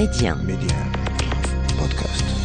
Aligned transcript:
Médien. 0.00 0.34
Médien. 0.46 0.78
Podcast. 1.78 2.39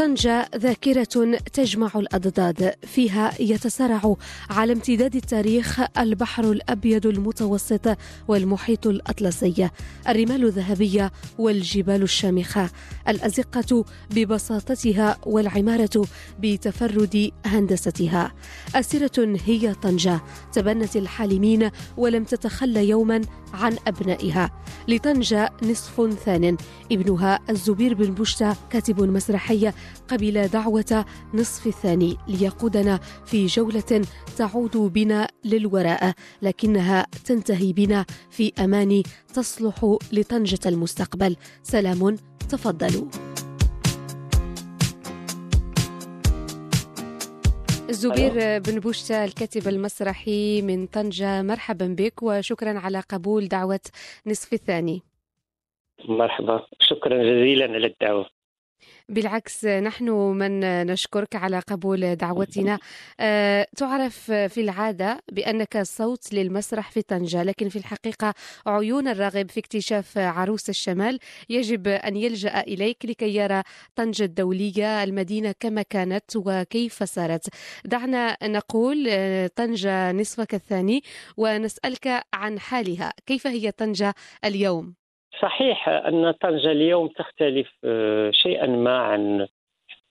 طنجة 0.00 0.48
ذاكرة 0.56 1.38
تجمع 1.52 1.90
الأضداد. 1.96 2.74
فيها 2.86 3.32
يتسارع 3.40 4.16
على 4.50 4.72
امتداد 4.72 5.16
التاريخ 5.16 5.80
البحر 5.98 6.44
الأبيض 6.52 7.06
المتوسط 7.06 7.96
والمحيط 8.28 8.86
الأطلسي 8.86 9.70
الرمال 10.08 10.44
الذهبية 10.44 11.12
والجبال 11.38 12.02
الشامخة. 12.02 12.70
الأزقة 13.08 13.84
ببساطتها 14.10 15.16
والعمارة 15.26 16.04
بتفرد 16.38 17.30
هندستها. 17.46 18.32
أسرة 18.74 19.38
هي 19.44 19.74
طنجة. 19.74 20.20
تبنت 20.52 20.96
الحالمين 20.96 21.70
ولم 21.96 22.24
تتخلى 22.24 22.88
يوما 22.88 23.20
عن 23.54 23.76
أبنائها. 23.86 24.50
لطنجة 24.88 25.50
نصف 25.62 26.14
ثان. 26.24 26.56
ابنها 26.92 27.38
الزبير 27.50 27.94
بن 27.94 28.14
بشتى 28.14 28.54
كاتب 28.70 29.02
مسرحي 29.02 29.72
قبل 30.10 30.48
دعوة 30.48 31.04
نصف 31.34 31.66
الثاني 31.66 32.16
ليقودنا 32.28 32.96
في 33.26 33.46
جولة 33.46 34.02
تعود 34.36 34.76
بنا 34.76 35.28
للوراء 35.44 36.14
لكنها 36.42 37.06
تنتهي 37.24 37.72
بنا 37.72 38.04
في 38.30 38.52
أمان 38.64 39.02
تصلح 39.34 39.96
لطنجة 40.12 40.68
المستقبل. 40.68 41.36
سلام 41.62 42.16
تفضلوا. 42.50 43.06
الزبير 47.88 48.58
بن 48.58 48.80
بوشتا 48.80 49.24
الكاتب 49.24 49.68
المسرحي 49.68 50.62
من 50.62 50.86
طنجة 50.86 51.42
مرحبا 51.42 51.86
بك 51.98 52.22
وشكرا 52.22 52.78
على 52.78 53.00
قبول 53.00 53.48
دعوة 53.48 53.80
نصف 54.26 54.52
الثاني. 54.52 55.02
مرحبا. 56.08 56.66
شكرا 56.80 57.22
جزيلا 57.22 57.64
على 57.64 57.86
الدعوة. 57.86 58.39
بالعكس 59.10 59.64
نحن 59.64 60.08
من 60.10 60.60
نشكرك 60.86 61.36
على 61.36 61.58
قبول 61.58 62.16
دعوتنا. 62.16 62.78
أه، 63.20 63.66
تعرف 63.76 64.30
في 64.30 64.60
العادة 64.60 65.20
بأنك 65.32 65.82
صوت 65.82 66.32
للمسرح 66.32 66.90
في 66.90 67.02
طنجة 67.02 67.42
لكن 67.42 67.68
في 67.68 67.76
الحقيقة 67.76 68.34
عيون 68.66 69.08
الراغب 69.08 69.50
في 69.50 69.60
اكتشاف 69.60 70.18
عروس 70.18 70.68
الشمال 70.68 71.18
يجب 71.48 71.88
أن 71.88 72.16
يلجأ 72.16 72.60
إليك 72.60 73.04
لكي 73.04 73.34
يرى 73.36 73.62
طنجة 73.96 74.24
الدولية 74.24 75.04
المدينة 75.04 75.54
كما 75.60 75.82
كانت 75.82 76.36
وكيف 76.36 77.02
صارت. 77.02 77.48
دعنا 77.84 78.36
نقول 78.42 79.06
أه، 79.08 79.46
طنجة 79.56 80.12
نصفك 80.12 80.54
الثاني 80.54 81.02
ونسألك 81.36 82.22
عن 82.34 82.58
حالها. 82.60 83.12
كيف 83.26 83.46
هي 83.46 83.70
طنجة 83.70 84.14
اليوم؟ 84.44 84.99
صحيح 85.38 85.88
أن 85.88 86.30
طنجة 86.30 86.70
اليوم 86.70 87.08
تختلف 87.08 87.68
آه، 87.84 88.30
شيئا 88.30 88.66
ما 88.66 88.98
عن 88.98 89.46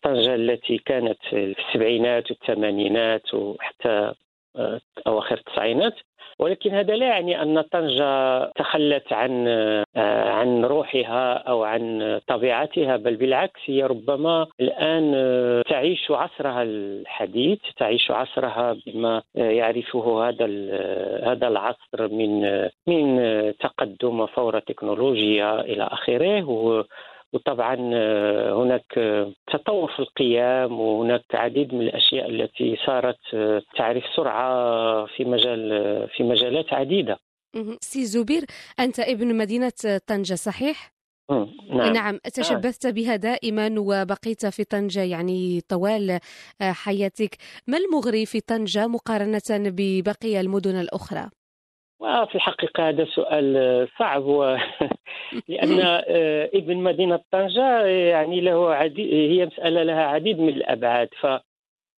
طنجة 0.01 0.35
التي 0.35 0.77
كانت 0.77 1.17
في 1.29 1.55
السبعينات 1.57 2.31
والثمانينات 2.31 3.33
وحتى 3.33 4.13
آه، 4.55 4.81
أواخر 5.07 5.35
التسعينات. 5.35 5.93
ولكن 6.39 6.73
هذا 6.73 6.95
لا 6.95 7.05
يعني 7.05 7.41
أن 7.41 7.61
طنجة 7.61 8.45
تخلت 8.45 9.13
عن 9.13 9.47
آه، 9.47 10.29
عن 10.29 10.65
روحها 10.65 11.33
أو 11.33 11.63
عن 11.63 12.19
طبيعتها 12.27 12.97
بل 12.97 13.15
بالعكس 13.15 13.59
هي 13.65 13.83
ربما 13.83 14.47
الآن 14.59 15.13
آه، 15.15 15.61
تعيش 15.61 16.11
عصرها 16.11 16.63
الحديث 16.63 17.59
تعيش 17.77 18.11
عصرها 18.11 18.75
بما 18.85 19.21
يعرفه 19.35 20.29
هذا 20.29 20.45
هذا 21.31 21.47
العصر 21.47 22.07
من 22.07 22.41
من 22.87 23.19
تقدم 23.59 24.19
وفوره 24.19 24.59
تكنولوجيا 24.59 25.61
إلى 25.61 25.83
آخره 25.83 26.85
وطبعا 27.33 27.91
آه، 27.93 28.63
هناك 28.63 28.97
آه، 28.97 29.33
تطور 29.53 29.91
في 29.91 29.99
القيام 29.99 30.79
وهناك 30.79 31.23
عديد 31.33 31.73
من 31.73 31.81
الأشياء 31.81 32.29
التي 32.29 32.77
صارت 32.85 33.19
آه، 33.33 33.61
تعرف 33.77 34.03
سرعة 34.15 35.05
في 35.05 35.25
مجال 35.25 35.69
في 36.17 36.23
مجالات 36.23 36.73
عديدة. 36.73 37.17
سي 37.81 38.05
زبير 38.05 38.45
أنت 38.79 38.99
ابن 38.99 39.37
مدينة 39.37 39.71
طنجة 40.07 40.33
صحيح؟ 40.33 40.91
نعم. 41.69 41.93
نعم 41.93 42.17
تشبثت 42.17 42.87
بها 42.87 43.15
دائما 43.15 43.75
وبقيت 43.77 44.45
في 44.45 44.63
طنجة 44.63 45.03
يعني 45.03 45.61
طوال 45.61 46.19
حياتك 46.61 47.37
ما 47.67 47.77
المغري 47.77 48.25
في 48.25 48.41
طنجة 48.41 48.87
مقارنة 48.87 49.41
ببقية 49.49 50.41
المدن 50.41 50.79
الأخرى؟ 50.79 51.29
وفي 51.99 52.35
الحقيقة 52.35 52.89
هذا 52.89 53.05
سؤال 53.05 53.87
صعب 53.99 54.25
و... 54.25 54.57
لأن 55.49 55.79
آه، 55.81 56.49
ابن 56.53 56.77
مدينة 56.77 57.19
طنجة 57.31 57.85
يعني 57.85 58.41
له 58.41 58.73
عديد 58.73 59.13
هي 59.13 59.45
مسألة 59.45 59.83
لها 59.83 60.03
عديد 60.03 60.39
من 60.39 60.49
الأبعاد 60.49 61.09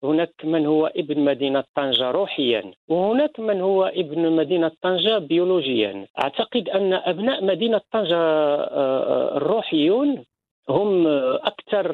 فهناك 0.02 0.34
من 0.44 0.66
هو 0.66 0.86
ابن 0.86 1.20
مدينة 1.20 1.64
طنجة 1.74 2.10
روحيا 2.10 2.72
وهناك 2.88 3.40
من 3.40 3.60
هو 3.60 3.84
ابن 3.84 4.32
مدينة 4.32 4.72
طنجة 4.82 5.18
بيولوجيا. 5.18 6.06
أعتقد 6.18 6.68
أن 6.68 6.92
أبناء 6.92 7.44
مدينة 7.44 7.80
طنجة 7.92 8.16
آه، 8.16 8.64
آه، 8.64 9.36
الروحيون 9.36 10.24
هم 10.70 11.06
أكثر 11.52 11.86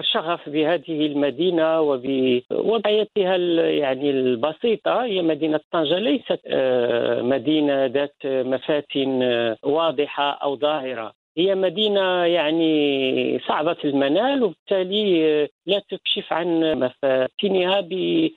شغف 0.00 0.48
بهذه 0.48 1.06
المدينة 1.06 1.80
وبوضعيتها 1.80 3.36
يعني 3.70 4.10
البسيطة. 4.10 5.04
هي 5.04 5.22
مدينة 5.22 5.60
طنجة 5.72 5.98
ليست 5.98 6.40
آه، 6.46 7.22
مدينة 7.22 7.86
ذات 7.86 8.16
مفاتن 8.24 9.22
واضحة 9.62 10.30
أو 10.30 10.56
ظاهرة. 10.56 11.12
هي 11.38 11.54
مدينة 11.54 12.24
يعني 12.24 13.38
صعبة 13.48 13.76
المنال 13.84 14.42
وبالتالي 14.42 15.48
لا 15.66 15.78
تكشف 15.90 16.32
عن 16.32 16.60
مفاتنها 16.80 17.80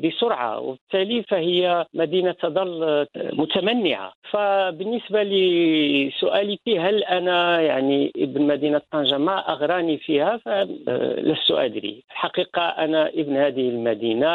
بسرعة 0.04 0.60
وبالتالي 0.60 1.24
فهي 1.24 1.86
مدينة 1.94 2.32
تظل 2.32 3.06
متمنعة. 3.16 4.14
فبالنسبة 4.32 5.24
لسؤالك 5.24 6.60
هل 6.70 7.04
أنا 7.04 7.62
يعني 7.62 8.12
ابن 8.18 8.42
مدينة 8.42 8.82
طنجة 8.92 9.18
ما 9.18 9.52
أغراني 9.54 9.98
فيها؟ 9.98 10.38
فلست 10.38 11.52
أدري. 11.52 12.04
الحقيقة 12.12 12.62
أنا 12.62 13.08
ابن 13.08 13.38
هذه 13.38 13.70
المدينة 13.70 14.30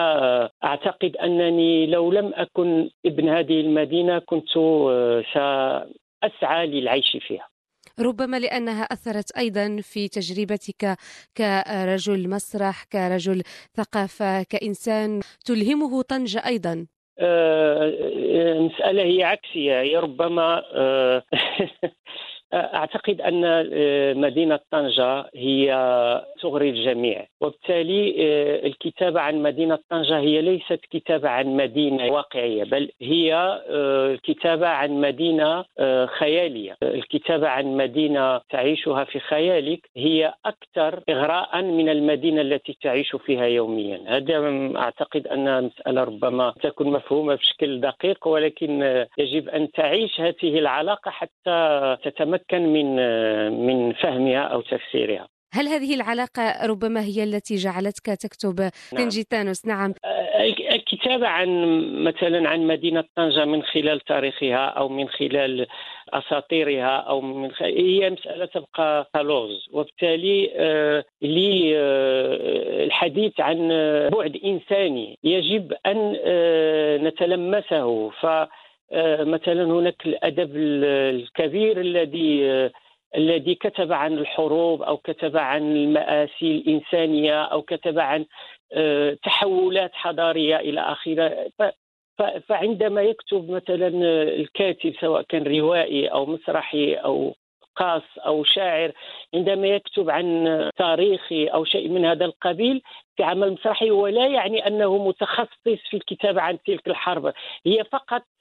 أعتقد 0.65 1.17
أنني 1.17 1.87
لو 1.87 2.13
لم 2.13 2.33
أكن 2.35 2.91
ابن 3.07 3.29
هذه 3.29 3.61
المدينة 3.61 4.19
كنت 4.19 4.49
سأسعى 5.33 6.67
للعيش 6.67 7.17
فيها. 7.21 7.54
ربما 8.01 8.37
لأنها 8.39 8.83
أثرت 8.83 9.31
أيضا 9.37 9.77
في 9.83 10.09
تجربتك 10.09 10.97
كرجل 11.37 12.29
مسرح 12.29 12.85
كرجل 12.85 13.43
ثقافة 13.75 14.43
كإنسان 14.43 15.21
تلهمه 15.45 16.03
طنجة 16.03 16.47
أيضا. 16.47 16.87
المسألة 17.21 19.03
هي 19.03 19.23
عكسية. 19.25 19.81
هي 19.81 19.97
ربما 19.97 20.63
أعتقد 22.55 23.21
أن 23.21 23.41
مدينة 24.21 24.61
طنجة 24.71 25.31
هي 25.35 25.67
تغري 26.43 26.71
الجميع. 26.71 27.27
وبالتالي 27.41 28.15
الكتابة 28.67 29.21
عن 29.21 29.43
مدينة 29.43 29.79
طنجة 29.91 30.19
هي 30.19 30.43
ليست 30.43 30.81
كتابة 30.91 31.29
عن 31.29 31.47
مدينة 31.57 32.13
واقعية 32.13 32.65
بل 32.65 32.91
هي 33.03 33.61
الكتابه 34.15 34.67
عن 34.69 34.91
مدينة 34.91 35.65
خيالية. 36.07 36.77
الكتابة 36.83 37.49
عن 37.49 37.67
مدينة 37.77 38.39
تعيشها 38.51 39.05
في 39.05 39.19
خيالك 39.21 39.89
هي 39.97 40.35
أكثر 40.47 41.01
إغراء 41.09 41.63
من 41.63 41.89
المدينة 41.89 42.41
التي 42.41 42.77
تعيش 42.83 43.17
فيها 43.17 43.45
يوميا. 43.47 44.01
هذا 44.07 44.71
أعتقد 44.77 45.27
أن 45.27 45.65
مساله 45.65 46.05
ربما 46.05 46.55
تكون 46.63 46.87
مفهومة 46.91 47.35
بشكل 47.35 47.81
دقيق 47.81 48.29
ولكن 48.29 49.05
يجب 49.19 49.49
أن 49.49 49.71
تعيش 49.71 50.21
هذه 50.21 50.59
العلاقة 50.59 51.11
حتى 51.11 51.97
تتمكن 52.05 52.44
تتمكن 52.49 52.73
من 52.73 52.97
من 53.67 53.93
فهمها 53.93 54.41
أو 54.43 54.61
تفسيرها. 54.61 55.29
هل 55.53 55.69
هذه 55.69 55.95
العلاقة 55.95 56.67
ربما 56.67 57.01
هي 57.01 57.25
التي 57.25 57.57
جعلتك 57.57 58.07
تكتب 58.07 58.61
نعم. 58.93 59.09
تانوس 59.31 59.67
نعم. 59.67 59.95
الكتابة 60.73 61.27
عن 61.27 61.49
مثلا 62.05 62.49
عن 62.49 62.67
مدينة 62.67 63.05
طنجة 63.17 63.45
من 63.45 63.63
خلال 63.63 64.01
تاريخها 64.01 64.67
أو 64.67 64.89
من 64.89 65.09
خلال 65.09 65.67
أساطيرها 66.13 66.97
أو 66.97 67.21
من 67.21 67.53
خ... 67.53 67.63
هي 67.63 68.11
مسألة 68.11 68.45
تبقى 68.45 69.09
لغز 69.17 69.69
وبالتالي 69.73 70.47
لي 71.23 71.77
الحديث 72.85 73.41
عن 73.41 73.69
بعد 74.13 74.41
إنساني 74.45 75.19
يجب 75.25 75.73
أن 75.87 76.17
نتلمسه. 77.07 78.11
ف 78.11 78.27
مثلا 79.21 79.65
هناك 79.65 80.07
الأدب 80.07 80.57
الكبير 80.57 81.81
الذي 81.81 82.71
الذي 83.17 83.55
كتب 83.55 83.93
عن 83.93 84.13
الحروب 84.13 84.83
أو 84.83 84.97
كتب 84.97 85.37
عن 85.37 85.77
المآسي 85.77 86.57
الإنسانية 86.57 87.43
أو 87.43 87.63
كتب 87.63 87.99
عن 87.99 88.27
آه، 88.73 89.17
تحولات 89.23 89.91
حضارية 89.95 90.57
إلى 90.57 90.81
آخرة. 90.81 91.51
فعندما 92.49 93.03
يكتب 93.03 93.51
مثلا 93.51 93.89
الكاتب 94.23 94.95
سواء 95.01 95.23
كان 95.23 95.43
روائي 95.43 96.09
أو 96.09 96.27
مسرحي 96.27 96.95
أو 96.95 97.35
قاص 97.77 98.03
أو 98.27 98.45
شاعر 98.45 98.93
عندما 99.35 99.67
يكتب 99.67 100.11
عن 100.11 100.71
تاريخي 100.77 101.47
أو 101.47 101.65
شيء 101.65 101.89
من 101.89 102.05
هذا 102.05 102.25
القبيل 102.25 102.83
في 103.17 103.23
عمل 103.23 103.53
مسرحي 103.53 103.91
ولا 103.91 104.27
يعني 104.27 104.67
أنه 104.67 105.09
متخصص 105.09 105.89
في 105.91 105.97
الكتابة 105.97 106.41
عن 106.41 106.59
تلك 106.67 106.89
الحرب. 106.89 107.33
هي 107.67 107.85
فقط 107.85 108.23
آه، 108.23 108.34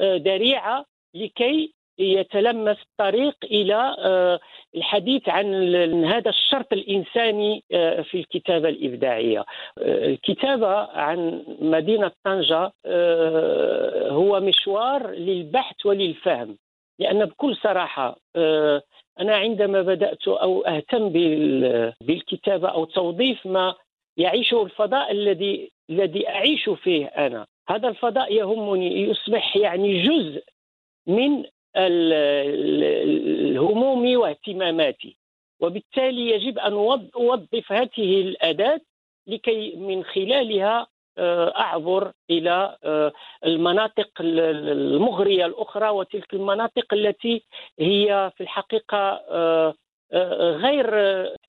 ذريعة 0.00 0.84
لكي 1.14 1.72
يتلمس 1.98 2.76
الطريق 2.82 3.36
إلى 3.44 3.96
آه، 3.98 4.40
الحديث 4.76 5.28
عن 5.28 6.04
هذا 6.04 6.30
الشرط 6.30 6.72
الإنساني 6.72 7.64
آه، 7.72 8.02
في 8.02 8.18
الكتابة 8.18 8.68
الإبداعية. 8.68 9.44
الكتابة 9.78 10.76
عن 10.76 11.44
مدينة 11.60 12.10
طنجة 12.24 12.72
هو 14.10 14.40
مشوار 14.40 15.10
للبحث 15.10 15.86
وللفهم 15.86 16.58
لأن 16.98 17.24
بكل 17.24 17.56
صراحة 17.56 18.16
أنا 19.20 19.36
عندما 19.36 19.82
بدأت 19.82 20.28
أو 20.28 20.62
أهتم 20.62 21.08
بالكتابة 22.00 22.68
أو 22.68 22.84
توظيف 22.84 23.46
ما 23.46 23.74
يعيشه 24.16 24.62
الفضاء 24.62 25.12
الذي 25.12 25.70
الذي 25.90 26.28
أعيش 26.28 26.68
فيه 26.68 27.06
أنا 27.06 27.46
هذا 27.68 27.88
الفضاء 27.88 28.32
يهمني 28.32 29.02
يصبح 29.02 29.56
يعني 29.56 30.02
جزء 30.02 30.44
من 31.06 31.44
الهموم 33.56 34.16
واهتماماتي. 34.16 35.16
وبالتالي 35.60 36.30
يجب 36.30 36.58
أن 36.58 36.72
أوظف 37.16 37.72
هذه 37.72 38.20
الأداة 38.20 38.80
لكي 39.26 39.76
من 39.76 40.04
خلالها 40.04 40.86
آه، 41.18 41.52
أعبر 41.56 42.12
إلى 42.30 42.76
آه، 42.84 43.12
المناطق 43.44 44.08
المغرية 44.20 45.46
الأخرى 45.46 45.88
وتلك 45.88 46.34
المناطق 46.34 46.94
التي 46.94 47.42
هي 47.78 48.32
في 48.36 48.42
الحقيقة 48.42 48.98
آه، 49.30 49.74
غير 50.40 50.94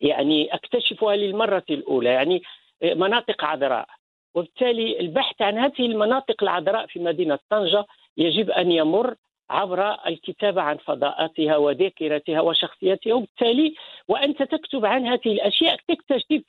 يعني 0.02 0.54
أكتشفها 0.54 1.16
للمرة 1.16 1.64
الأولى. 1.70 2.10
يعني 2.10 2.42
مناطق 2.84 3.46
عذراء. 3.46 3.88
وبالتالي 4.36 5.00
البحث 5.00 5.42
عن 5.42 5.58
هذه 5.58 5.86
المناطق 5.86 6.44
العذراء 6.44 6.86
في 6.88 7.00
مدينة 7.00 7.40
طنجة 7.50 7.86
يجب 8.18 8.50
أن 8.50 8.72
يمر 8.72 9.16
عبر 9.50 10.08
الكتابة 10.08 10.62
عن 10.62 10.78
فضاءاتها 10.78 11.58
وذاكرتها 11.58 12.42
وشخصيتها 12.42 13.14
وبالتالي 13.14 13.76
وأنت 14.08 14.44
تكتب 14.44 14.86
عن 14.86 15.08
هذه 15.08 15.32
الأشياء 15.32 15.80
تكتشف 15.88 16.42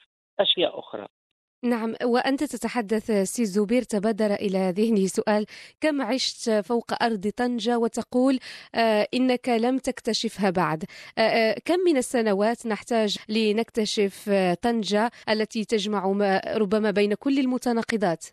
نعم 1.80 1.94
وأنت 2.04 2.44
تتحدث 2.44 3.10
سي 3.10 3.44
زبير 3.44 3.82
تبادر 3.82 4.34
إلى 4.34 4.72
ذهني 4.76 5.06
سؤال 5.06 5.46
كم 5.80 6.02
عشت 6.02 6.50
فوق 6.50 7.02
أرض 7.02 7.28
طنجة؟ 7.36 7.78
وتقول 7.78 8.38
آه 8.74 9.06
إنك 9.14 9.48
لم 9.48 9.78
تكتشفها 9.78 10.50
بعد. 10.50 10.84
آه, 11.18 11.20
آه، 11.20 11.56
كم 11.64 11.78
من 11.86 11.96
السنوات 11.96 12.66
نحتاج 12.66 13.18
لنكتشف 13.28 14.30
طنجة 14.62 15.10
التي 15.28 15.64
تجمع 15.64 16.02
ربما 16.56 16.90
بين 16.90 17.14
كل 17.14 17.38
المتناقضات؟ 17.38 18.26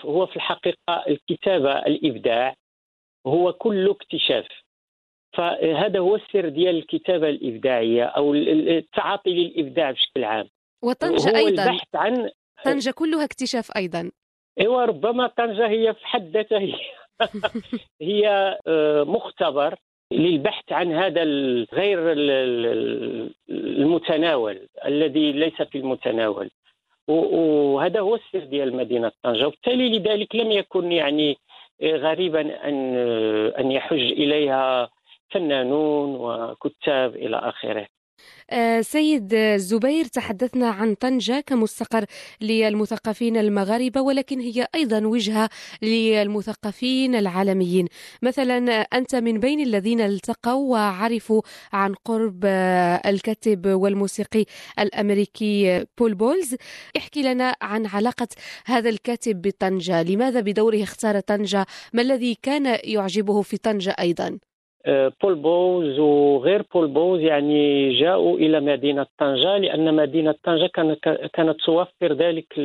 هو 0.00 0.26
في 0.26 0.36
الحقيقة 0.36 1.04
الكتابة 1.08 1.78
الإبداع 1.78 2.54
هو 3.26 3.52
كله 3.52 3.92
اكتشاف. 3.92 4.46
فهذا 5.36 5.98
هو 5.98 6.16
السر 6.16 6.48
ديال 6.48 6.76
الكتابة 6.76 7.28
الإبداعية 7.28 8.04
أو 8.04 8.34
التعاطي 8.34 9.30
للإبداع 9.30 9.90
بشكل 9.90 10.24
عام. 10.24 10.48
وطنجة 10.82 11.36
أيضا. 11.36 11.62
البحث 11.62 11.94
عن 11.94 12.30
طنجة 12.64 12.90
كلها 12.90 13.24
اكتشاف 13.24 13.76
أيضا. 13.76 14.10
ايوا 14.60 14.84
ربما 14.84 15.26
طنجة 15.26 15.68
هي 15.68 15.94
في 15.94 16.06
حد 16.06 16.30
ذاتها 16.36 16.58
هي 16.58 16.74
هي 18.02 18.58
آه، 18.66 19.02
مختبر 19.02 19.74
للبحث 20.12 20.72
عن 20.72 20.92
هذا 20.92 21.22
الغير 21.22 21.98
المتناول 23.50 24.68
الذي 24.84 25.32
ليس 25.32 25.62
في 25.62 25.78
المتناول. 25.78 26.50
وهذا 27.08 28.00
هو 28.00 28.14
السر 28.14 28.44
ديال 28.44 28.76
مدينة 28.76 29.12
طنجة. 29.22 29.46
وبالتالي 29.46 29.98
لذلك 29.98 30.34
لم 30.34 30.50
يكن 30.52 30.92
يعني 30.92 31.36
غريبا 31.82 32.68
أن 32.68 32.96
أن 33.58 33.72
يحج 33.72 34.00
إليها 34.12 34.90
فنانون 35.30 36.14
وكتاب 36.14 37.16
إلى 37.16 37.36
آخره. 37.36 37.80
آه، 37.80 37.99
سيد 38.80 39.36
زبير 39.56 40.04
تحدثنا 40.04 40.68
عن 40.68 40.94
طنجة 40.94 41.40
كمستقر 41.46 42.04
للمثقفين 42.40 43.36
المغاربة 43.36 44.00
ولكن 44.00 44.40
هي 44.40 44.66
أيضا 44.74 45.06
وجهة 45.06 45.50
للمثقفين 45.82 47.14
العالميين. 47.14 47.86
مثلا 48.22 48.80
أنت 48.80 49.14
من 49.14 49.40
بين 49.40 49.60
الذين 49.60 50.00
التقوا 50.00 50.72
وعرفوا 50.72 51.42
عن 51.72 51.94
قرب 52.04 52.40
آه، 52.44 53.10
الكاتب 53.10 53.66
والموسيقي 53.66 54.44
الأمريكي 54.78 55.84
بول 55.98 56.14
بولز. 56.14 56.56
احكي 56.96 57.22
لنا 57.22 57.56
عن 57.62 57.86
علاقة 57.86 58.28
هذا 58.66 58.88
الكاتب 58.88 59.42
بطنجة. 59.42 60.02
لماذا 60.02 60.40
بدوره 60.40 60.82
اختار 60.82 61.20
طنجة؟ 61.20 61.66
ما 61.92 62.02
الذي 62.02 62.34
كان 62.42 62.78
يعجبه 62.84 63.42
في 63.42 63.56
طنجة 63.56 63.96
أيضا؟ 64.00 64.26
آه، 64.28 64.49
بول 65.22 65.34
بولز 65.34 65.98
وغير 65.98 66.62
بول 66.74 66.88
بولز 66.88 67.20
يعني 67.20 67.92
جاءوا 68.00 68.38
إلى 68.38 68.60
مدينة 68.60 69.06
طنجة 69.18 69.58
لأن 69.58 69.94
مدينة 69.94 70.34
طنجة 70.44 70.66
كانت 71.32 71.60
توفر 71.60 72.12
ذلك 72.12 72.58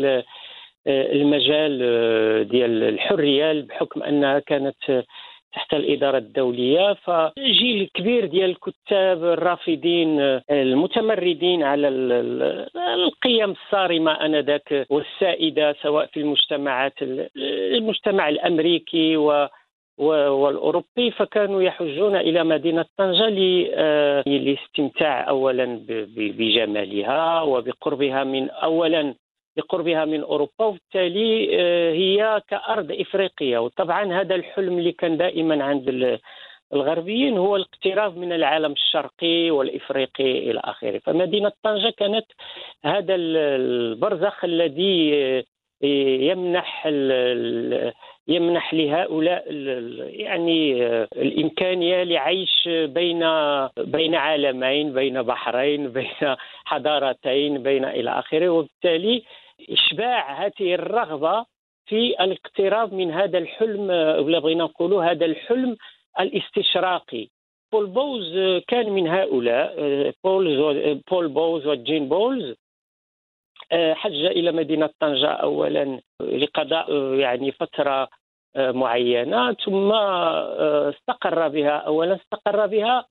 آه، 0.88 1.12
المجال 1.14 1.80
آه، 1.84 2.42
ديال 2.44 2.84
الحرية 2.84 3.62
بحكم 3.62 4.04
أنها 4.04 4.40
كانت 4.40 5.04
تحت 5.54 5.74
الإدارة 5.74 6.18
الدولية. 6.18 6.94
فجيل 6.94 7.90
كبير 7.94 8.26
ديال 8.26 8.50
الكتاب 8.50 9.24
الرافضين 9.24 10.20
المتمردين 10.52 11.64
على 11.64 11.88
القيم 12.96 13.52
الصارمة 13.52 14.12
آنذاك 14.12 14.86
والسائدة 14.90 15.76
سواء 15.82 16.06
في 16.06 16.20
المجتمعات 16.20 16.94
المجتمع 17.76 18.30
الأمريكي 18.30 19.18
و 19.18 19.48
والأوروبي 19.98 21.12
فكانوا 21.12 21.62
يحجون 21.62 22.16
إلى 22.16 22.44
مدينة 22.44 22.86
طنجة 22.98 23.30
للاستمتاع 24.28 25.20
آه، 25.20 25.24
اولا 25.30 25.80
بجمالها 26.18 27.42
وبقربها 27.42 28.24
من 28.24 28.50
اولا 28.50 29.16
بقربها 29.58 30.06
من 30.06 30.22
أوروبا 30.22 30.66
وبالتالي 30.66 31.50
آه، 31.60 31.94
هي 31.94 32.42
كأرض 32.48 32.92
إفريقية. 32.92 33.58
وطبعا 33.58 34.22
هذا 34.22 34.36
الحلم 34.36 34.78
اللي 34.78 34.92
كان 34.92 35.18
دائما 35.18 35.64
عند 35.64 36.20
الغربيين 36.74 37.38
هو 37.38 37.56
الاقتراب 37.56 38.18
من 38.18 38.34
العالم 38.34 38.72
الشرقي 38.72 39.52
والإفريقي 39.52 40.52
إلى 40.52 40.62
آخره. 40.64 41.00
فمدينة 41.00 41.52
طنجة 41.64 41.90
كانت 41.90 42.26
هذا 42.86 43.16
البرزخ 43.16 44.46
الذي 44.46 45.14
آه، 45.16 45.44
يمنح 46.32 46.88
يمنح 48.28 48.74
لهؤلاء 48.74 49.54
يعني 50.10 50.84
الإمكانية 51.04 52.04
لعيش 52.04 52.68
بين 52.68 53.20
بين 53.78 54.16
عالمين 54.16 54.94
بين 54.94 55.22
بحرين 55.22 55.88
بين 55.98 56.36
حضارتين 56.66 57.64
بين 57.64 57.86
إلى 57.86 58.10
آخره. 58.10 58.50
وبالتالي 58.50 59.24
إشباع 59.70 60.46
هذه 60.46 60.74
الرغبة 60.76 61.46
في 61.86 62.24
الاقتراب 62.24 62.94
من 62.94 63.12
هذا 63.12 63.38
الحلم 63.38 63.90
ولا 64.26 64.40
بغينا 64.40 64.64
نقولوا 64.64 65.04
هذا 65.04 65.26
الحلم 65.26 65.78
الاستشراقي. 66.20 67.28
بول 67.72 67.88
بولز 67.88 68.38
كان 68.68 68.90
من 68.90 69.08
هؤلاء 69.08 69.76
بول 70.24 71.02
بول 71.12 71.28
بولز 71.28 71.68
وجين 71.68 72.10
بولز. 72.10 72.50
آه، 72.52 72.65
حج 73.72 74.26
إلى 74.26 74.52
مدينة 74.52 74.90
طنجة 75.00 75.28
اولا 75.28 76.00
لقضاء 76.22 76.92
آه، 76.92 77.16
يعني 77.16 77.52
فترة 77.52 78.10
آه، 78.56 78.72
معينة 78.72 79.54
ثم 79.54 79.92
استقر 79.92 81.48
بها. 81.48 81.78
اولا 81.78 82.16
استقر 82.16 82.66
بها 82.66 83.06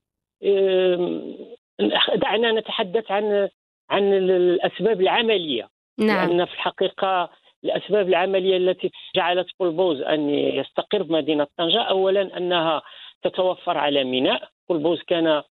دعنا 2.16 2.52
نتحدث 2.52 3.10
عن 3.10 3.48
عن 3.90 4.12
الأسباب 4.12 5.00
العملية. 5.00 5.68
نعم. 5.98 6.28
لأن 6.28 6.44
في 6.44 6.52
الحقيقة 6.54 7.30
الأسباب 7.64 8.08
العملية 8.08 8.56
التي 8.56 8.90
جعلت 9.16 9.46
بول 9.60 9.77
بولز 9.77 10.00
أن 10.00 10.30
يستقر 10.30 11.02
بمدينه 11.02 11.46
طنجة 11.58 11.82
اولا 11.82 12.36
أنها 12.36 12.82
تتوفر 13.22 13.78
على 13.78 14.04
ميناء. 14.04 14.48
بول 14.68 14.83
بولز 14.83 15.02
كان 15.02 15.42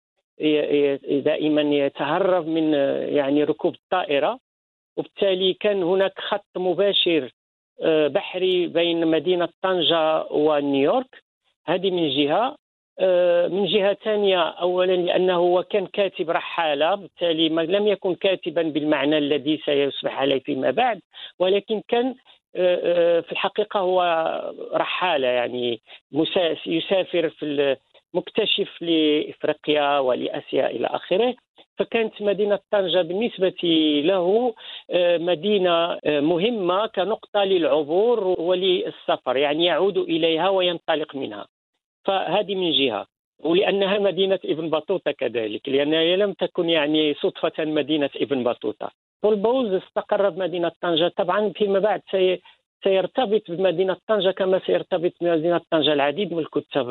دائما 1.25 1.61
يتهرب 1.61 2.47
من 2.47 2.73
يعني 3.15 3.43
ركوب 3.43 3.75
الطائرة. 3.75 4.39
وبالتالي 4.97 5.53
كان 5.53 5.83
هناك 5.83 6.19
خط 6.19 6.57
مباشر 6.57 7.31
آه، 7.81 8.07
بحري 8.07 8.67
بين 8.67 9.07
مدينة 9.07 9.49
طنجة 9.61 10.23
ونيويورك. 10.31 11.23
هذه 11.65 11.91
من 11.91 12.09
جهة. 12.09 12.55
آه، 12.99 13.47
من 13.47 13.65
جهة 13.65 13.93
ثانية 13.93 14.39
أولا 14.41 14.95
لأنه 14.95 15.35
هو 15.35 15.63
كان 15.63 15.87
كاتب 15.87 16.29
رحالة 16.29 16.95
بالتالي 16.95 17.49
لم 17.49 17.87
يكن 17.87 18.15
كاتبا 18.15 18.61
بالمعنى 18.61 19.17
الذي 19.17 19.61
سيصبح 19.65 20.19
عليه 20.19 20.39
فيما 20.39 20.71
بعد 20.71 21.01
ولكن 21.39 21.81
كان 21.87 22.15
آه، 22.55 23.19
في 23.19 23.31
الحقيقة 23.31 23.79
هو 23.79 24.01
رحالة 24.73 25.27
يعني 25.27 25.81
يسافر 26.65 27.29
في 27.29 27.77
مكتشف 28.13 28.81
لإفريقيا 28.81 29.99
ولآسيا 29.99 30.67
إلى 30.67 30.87
آخره. 30.87 31.35
فكانت 31.77 32.21
مدينة 32.21 32.59
طنجة 32.71 33.01
بالنسبة 33.01 33.61
له 34.05 34.53
مدينة 35.19 35.99
مهمة 36.05 36.87
كنقطة 36.87 37.43
للعبور 37.43 38.35
وللسفر 38.41 39.37
يعني 39.37 39.65
يعود 39.65 39.97
إليها 39.97 40.49
وينطلق 40.49 41.15
منها. 41.15 41.47
فهذه 42.05 42.55
من 42.55 42.71
جهة. 42.71 43.05
ولأنها 43.39 43.99
مدينة 43.99 44.39
ابن 44.45 44.69
بطوطة 44.69 45.11
كذلك 45.11 45.69
لأنها 45.69 46.15
لم 46.15 46.33
تكن 46.33 46.69
يعني 46.69 47.13
صدفة 47.13 47.65
مدينة 47.65 48.09
ابن 48.15 48.43
بطوطة. 48.43 48.91
بول 49.23 49.35
بولز 49.35 49.73
استقر 49.73 50.29
بمدينه 50.29 50.71
طنجة 50.81 51.07
طبعا 51.17 51.49
فيما 51.49 51.79
بعد 51.79 52.01
سي 52.11 52.41
سيرتبط 52.83 53.51
بمدينة 53.51 53.97
طنجة 54.07 54.31
كما 54.31 54.59
سيرتبط 54.65 55.11
بمدينة 55.21 55.61
طنجة 55.71 55.93
العديد 55.93 56.33
من 56.33 56.39
الكتاب 56.39 56.89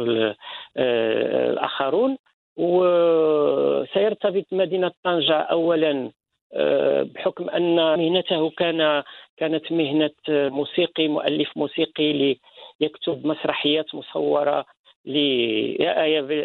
آه، 0.77 1.51
الآخرون. 1.51 2.17
وسيرتبط 2.57 4.45
بمدينة 4.53 4.93
طنجة 5.05 5.39
أولا 5.41 6.11
آه، 6.55 7.03
بحكم 7.03 7.51
أن 7.51 7.77
مهنته 7.77 8.51
كان 8.51 9.03
كانت 9.37 9.73
مهنة 9.73 10.11
موسيقي 10.29 11.09
مؤلف 11.09 11.57
موسيقي 11.57 12.39
ليكتب 12.81 13.27
مسرحيات 13.27 13.95
مصورة 13.95 14.67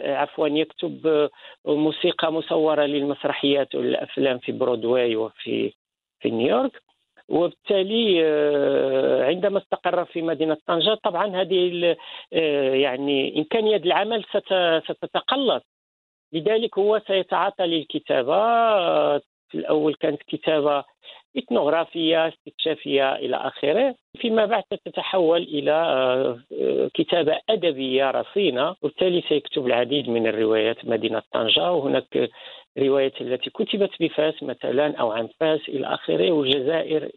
عفوا 0.06 0.48
يكتب 0.48 1.30
موسيقى 1.66 2.34
مصورة 2.34 2.86
للمسرحيات 2.86 3.76
والأفلام 3.76 4.38
في 4.38 4.52
برودواي 4.52 5.16
وفي 5.16 5.74
في 6.20 6.30
نيويورك. 6.30 6.82
وبالتالي 7.30 8.22
آه، 8.26 9.26
عندما 9.26 9.58
استقر 9.60 10.06
في 10.06 10.22
مدينة 10.22 10.58
طنجة 10.68 10.94
طبعا 11.04 11.42
هذه 11.42 11.96
آه، 12.34 12.74
يعني 12.74 13.38
إمكانية 13.40 13.78
العمل 13.78 14.24
ستتقلص. 14.84 15.64
لذلك 16.34 16.77
هو 16.77 17.01
سيتعاطى 17.07 17.63
للكتابة 17.63 18.38
في 19.50 19.55
الأول 19.55 19.96
كانت 19.96 20.24
كتابة 20.24 20.84
إثنوغرافية 21.38 22.27
استكشافية 22.27 23.15
إلى 23.15 23.36
آخره. 23.36 23.96
فيما 24.17 24.46
بعد 24.46 24.63
تتحول 24.86 25.41
إلى 25.41 25.72
آه، 25.72 26.89
كتابة 26.93 27.39
أدبية 27.50 28.12
رصينة 28.12 28.75
وبالتالي 28.81 29.24
سيكتب 29.29 29.67
العديد 29.67 30.10
من 30.10 30.27
الروايات 30.27 30.86
مدينة 30.86 31.22
طنجة. 31.31 31.72
وهناك 31.72 32.29
روايات 32.77 33.22
التي 33.22 33.50
كتبت 33.50 33.91
بفاس 34.00 34.43
مثلا 34.43 34.96
أو 34.98 35.12
عن 35.12 35.29
فاس 35.39 35.60
إلى 35.69 35.88
آخره 35.88 36.31
والجزائر. 36.31 37.12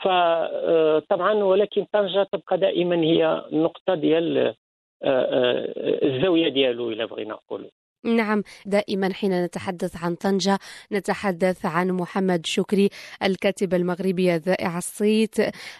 فطبعا 0.00 1.32
آه، 1.32 1.44
ولكن 1.44 1.86
طنجة 1.92 2.22
تبقى 2.32 2.58
دائما 2.58 2.96
هي 2.96 3.44
النقطة 3.52 3.94
ديال 3.94 4.54
آه، 5.02 5.72
الزاوية 6.02 6.48
ديالو 6.48 6.90
إلى 6.90 7.06
بغينا 7.06 7.34
نقولوا. 7.34 7.70
نعم 8.04 8.42
دائما 8.66 9.12
حين 9.12 9.44
نتحدث 9.44 9.96
عن 9.96 10.14
طنجة 10.14 10.58
نتحدث 10.92 11.66
عن 11.66 11.90
محمد 11.90 12.46
شكري 12.46 12.88
الكاتب 13.22 13.74
المغربي 13.74 14.34
الذائع 14.34 14.78
الصيت. 14.78 15.34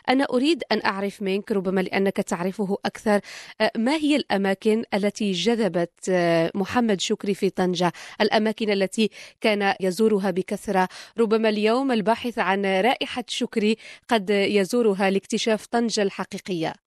أنا 0.08 0.24
أريد 0.24 0.62
أن 0.72 0.80
أعرف 0.84 1.22
منك 1.22 1.52
ربما 1.52 1.80
لأنك 1.80 2.16
تعرفه 2.16 2.78
أكثر 2.84 3.20
ما 3.76 3.96
هي 3.96 4.16
الأماكن 4.16 4.84
التي 4.94 5.32
جذبت 5.32 6.10
محمد 6.54 7.00
شكري 7.00 7.34
في 7.34 7.50
طنجة؟ 7.50 7.92
الأماكن 8.20 8.70
التي 8.70 9.10
كان 9.40 9.74
يزورها 9.80 10.30
بكثرة. 10.30 10.88
ربما 11.18 11.48
اليوم 11.48 11.92
الباحث 11.92 12.38
عن 12.38 12.66
رائحة 12.66 13.24
شكري 13.28 13.76
قد 14.08 14.30
يزورها 14.30 15.10
لاكتشاف 15.10 15.66
طنجة 15.66 16.02
الحقيقية. 16.02 16.85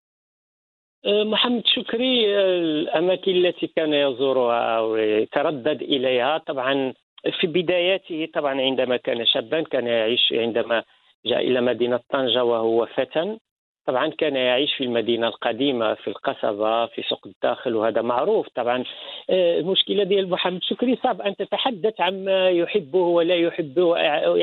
محمد 1.06 1.68
شكري 1.68 2.38
أه، 2.38 2.60
الأماكن 2.60 3.32
التي 3.32 3.68
كان 3.68 3.94
يزورها 3.94 4.80
ويتردد 4.80 5.82
إليها 5.82 6.38
طبعا 6.38 6.94
في 7.40 7.48
بداياته 7.48 8.28
طبعا 8.34 8.62
عندما 8.62 8.98
كان 8.98 9.26
شابا 9.26 9.62
كان 9.62 9.88
يعيش 9.88 10.34
عندما 10.34 10.84
جاء 11.26 11.40
إلى 11.40 11.62
مدينة 11.62 12.00
طنجة 12.10 12.44
وهو 12.44 12.86
فتى. 12.86 13.38
طبعا 13.90 14.08
كان 14.08 14.36
يعيش 14.36 14.74
في 14.74 14.84
المدينة 14.84 15.28
القديمة 15.28 15.94
في 15.94 16.08
القصبة 16.08 16.86
في 16.86 17.02
سوق 17.02 17.28
الداخل 17.28 17.76
وهذا 17.76 18.02
معروف 18.02 18.48
طبعا. 18.56 18.84
آه، 19.30 19.60
المشكلة 19.60 20.04
ديال 20.04 20.30
محمد 20.30 20.64
شكري 20.64 20.96
صعب 21.04 21.22
أن 21.22 21.36
تتحدث 21.36 22.02
عما 22.02 22.50
يحبه 22.50 23.00
ولا 23.00 23.36
يحبه 23.36 23.84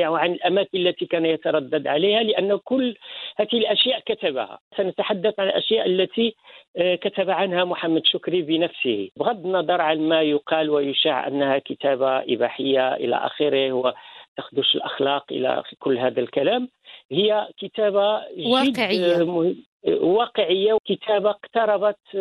وعن 0.09 0.31
الأماكن 0.31 0.77
التي 0.77 1.05
كان 1.05 1.25
يتردد 1.25 1.87
عليها 1.87 2.23
لأن 2.23 2.57
كل 2.63 2.95
هذه 3.37 3.53
الأشياء 3.53 3.99
كتبها. 4.05 4.59
سنتحدث 4.77 5.39
عن 5.39 5.47
الأشياء 5.47 5.85
التي 5.85 6.35
آه، 6.77 6.95
كتب 6.95 7.29
عنها 7.29 7.63
محمد 7.63 8.01
شكري 8.05 8.41
بنفسه. 8.41 9.09
بغض 9.17 9.45
النظر 9.45 9.81
عن 9.81 9.99
ما 9.99 10.21
يقال 10.21 10.69
ويشاع 10.69 11.27
أنها 11.27 11.57
كتابة 11.57 12.17
إباحية 12.17 12.95
إلى 12.95 13.15
آخره 13.15 13.93
تخدش 14.37 14.75
الأخلاق 14.75 15.25
إلى 15.31 15.63
كل 15.79 15.97
هذا 15.97 16.19
الكلام 16.19 16.69
هي 17.11 17.47
كتابة 17.57 18.21
واقعية. 18.45 19.53
واقعية 19.87 20.73
وكتابة 20.73 21.29
اقتربت 21.29 22.15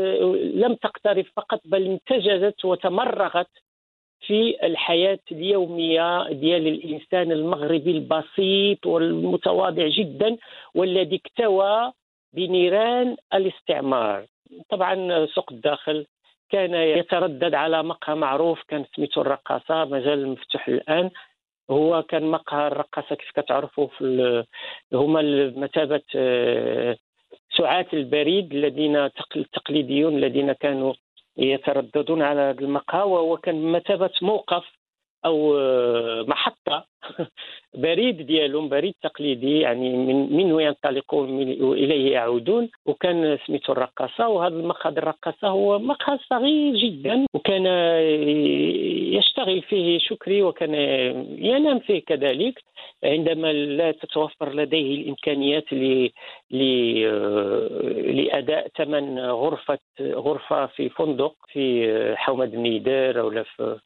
لم 0.54 0.74
تقترب 0.74 1.24
فقط 1.36 1.60
بل 1.64 1.86
انتجزت 1.86 2.64
وتمرغت 2.64 3.48
في 4.26 4.66
الحياة 4.66 5.18
اليومية 5.32 6.28
ديال 6.32 6.66
الإنسان 6.66 7.32
المغربي 7.32 7.90
البسيط 7.90 8.86
والمتواضع 8.86 9.88
جدا 9.88 10.36
والذي 10.74 11.16
اكتوى 11.16 11.92
بنيران 12.32 13.16
الاستعمار. 13.34 14.26
طبعا 14.68 15.26
سوق 15.26 15.52
الداخل 15.52 16.06
كان 16.50 16.74
يتردد 16.74 17.54
على 17.54 17.82
مقهى 17.82 18.14
معروف 18.14 18.62
كان 18.68 18.84
سميته 18.96 19.20
الرقاصة 19.20 19.84
مازال 19.84 20.28
مفتوح 20.28 20.68
الآن. 20.68 21.10
هو 21.70 22.02
كان 22.02 22.22
مقهى 22.22 22.66
الرقاصة 22.66 23.16
كيف 23.16 23.30
كتعرفوا 23.30 23.86
في 23.86 24.44
هما 24.92 25.52
مثابه 25.56 26.02
آه، 26.16 26.96
سعاة 27.56 27.86
البريد 27.92 28.52
الذين 28.52 28.96
التقليديون 29.36 30.16
الذين 30.16 30.52
كانوا 30.52 30.94
يترددون 31.36 32.22
على 32.22 32.40
هذا 32.40 32.60
المقهى 32.60 33.02
وهو 33.02 33.36
كان 33.36 33.54
بمثابه 33.54 34.10
موقف 34.22 34.64
أو 35.24 35.58
آه، 35.58 36.24
محطة 36.28 36.86
بريد 37.74 38.26
ديالهم 38.26 38.68
بريد 38.68 38.94
تقليدي 39.02 39.60
يعني 39.60 39.96
من 39.96 40.36
منه 40.36 40.62
ينطلقون 40.62 41.42
إليه 41.72 42.12
يعودون 42.12 42.68
وكان 42.86 43.38
سميته 43.46 43.72
الرقاصة 43.72 44.28
وهذا 44.28 44.54
المقهى 44.54 44.92
الرقاصة 44.92 45.48
هو 45.48 45.78
مقهى 45.78 46.18
صغير 46.30 46.74
جدا 46.74 47.26
وكان 47.34 47.66
يشتغل 49.16 49.62
فيه 49.62 49.98
شكري 49.98 50.42
وكان 50.42 50.74
ينام 51.38 51.78
فيه 51.78 51.98
كذلك 52.04 52.62
عندما 53.04 53.52
لا 53.52 53.92
تتوفر 53.92 54.54
لديه 54.54 55.02
الإمكانيات 55.02 55.72
ل... 55.72 56.10
ل... 56.50 56.62
لأداء 58.16 58.68
ثمن 58.76 59.18
غرفه 59.18 59.78
غرفة 60.00 60.66
في 60.66 60.88
فندق 60.88 61.34
في 61.52 62.14
حومة 62.16 62.44
النيدار 62.44 63.20
أو 63.20 63.30
في... 63.44 63.78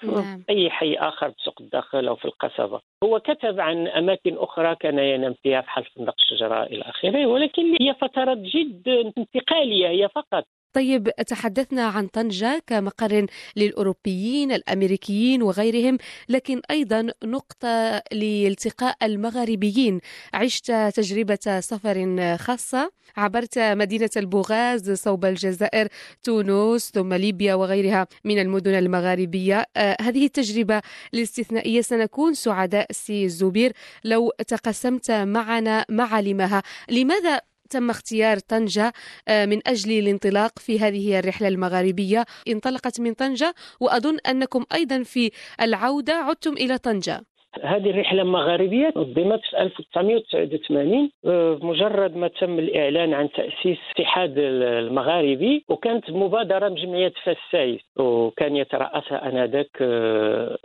في 0.00 0.06
نعم. 0.06 0.44
أي 0.50 0.70
حي 0.70 0.94
آخر 0.94 1.28
بسوق 1.28 1.54
الداخل 1.60 2.08
أو 2.08 2.16
في 2.16 2.24
القصبه 2.46 2.80
هو 3.04 3.20
كتب 3.20 3.60
عن 3.60 3.88
أماكن 3.88 4.36
أخرى 4.38 4.74
كان 4.74 4.98
ينام 4.98 5.34
فيها 5.42 5.60
بحال 5.60 5.84
فندق 5.84 6.14
الشجره 6.18 6.62
إلى 6.62 6.82
آخره 6.82 7.26
ولكن 7.26 7.76
هي 7.80 7.94
فترات 7.94 8.38
جد 8.38 8.88
انتقالية 9.18 9.88
هي 9.88 10.08
فقط. 10.08 10.44
طيب 10.76 11.08
تحدثنا 11.08 11.84
عن 11.84 12.06
طنجة 12.06 12.62
كمقر 12.66 13.26
للأوروبيين 13.56 14.52
الأمريكيين 14.52 15.42
وغيرهم 15.42 15.98
لكن 16.28 16.60
أيضا 16.70 17.06
نقطة 17.24 18.02
لالتقاء 18.12 18.96
المغاربيين. 19.02 20.00
عشت 20.34 20.72
تجربة 20.94 21.60
سفر 21.60 22.36
خاصة 22.36 22.92
عبرت 23.16 23.58
مدينة 23.58 24.10
البوغاز 24.16 24.90
صوب 24.90 25.24
الجزائر 25.24 25.88
تونس 26.22 26.90
ثم 26.94 27.14
ليبيا 27.14 27.54
وغيرها 27.54 28.06
من 28.24 28.38
المدن 28.38 28.74
المغاربية. 28.74 29.66
آه 29.76 29.96
هذه 30.00 30.24
التجربة 30.26 30.82
الاستثنائية 31.14 31.80
سنكون 31.80 32.34
سعداء 32.34 32.86
سي 32.92 33.24
الزبير 33.24 33.72
لو 34.04 34.32
تقاسمت 34.48 35.10
معنا 35.10 35.84
معالمها. 35.88 36.62
لماذا 36.90 37.40
تم 37.70 37.90
اختيار 37.90 38.38
طنجة 38.38 38.92
آه، 39.28 39.46
من 39.46 39.60
أجل 39.66 39.98
الانطلاق 39.98 40.58
في 40.58 40.80
هذه 40.80 41.18
الرحلة 41.18 41.48
المغاربية. 41.48 42.24
انطلقت 42.48 43.00
من 43.00 43.14
طنجة 43.14 43.54
وأظن 43.80 44.18
أنكم 44.30 44.64
أيضا 44.74 45.02
في 45.02 45.30
العودة 45.60 46.14
عدتم 46.14 46.52
إلى 46.52 46.78
طنجة. 46.78 47.20
هذه 47.62 47.90
الرحلة 47.90 48.22
المغاربية 48.22 48.92
نظمت 48.96 49.40
في 49.50 49.62
1989 49.62 51.10
آه، 51.26 51.58
مجرد 51.62 52.16
ما 52.16 52.28
تم 52.28 52.58
الإعلان 52.58 53.14
عن 53.14 53.30
تأسيس 53.30 53.78
الاتحاد 53.86 54.34
المغاربي 54.38 55.64
وكانت 55.68 56.10
مبادرة 56.10 56.68
من 56.68 56.74
جمعية 56.74 57.12
فاس 57.24 57.80
وكان 57.96 58.56
يترأسها 58.56 59.28
آنذاك 59.28 59.70
آه، 59.80 60.58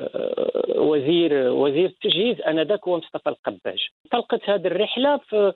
وزير 0.75 1.51
وزير 1.51 1.85
التجهيز 1.85 2.41
آنذاك 2.41 2.87
هو 2.87 2.97
مصطفى 2.97 3.29
القباج. 3.29 3.79
انطلقت 4.05 4.49
هذه 4.49 4.67
الرحلة 4.67 5.17
في 5.17 5.53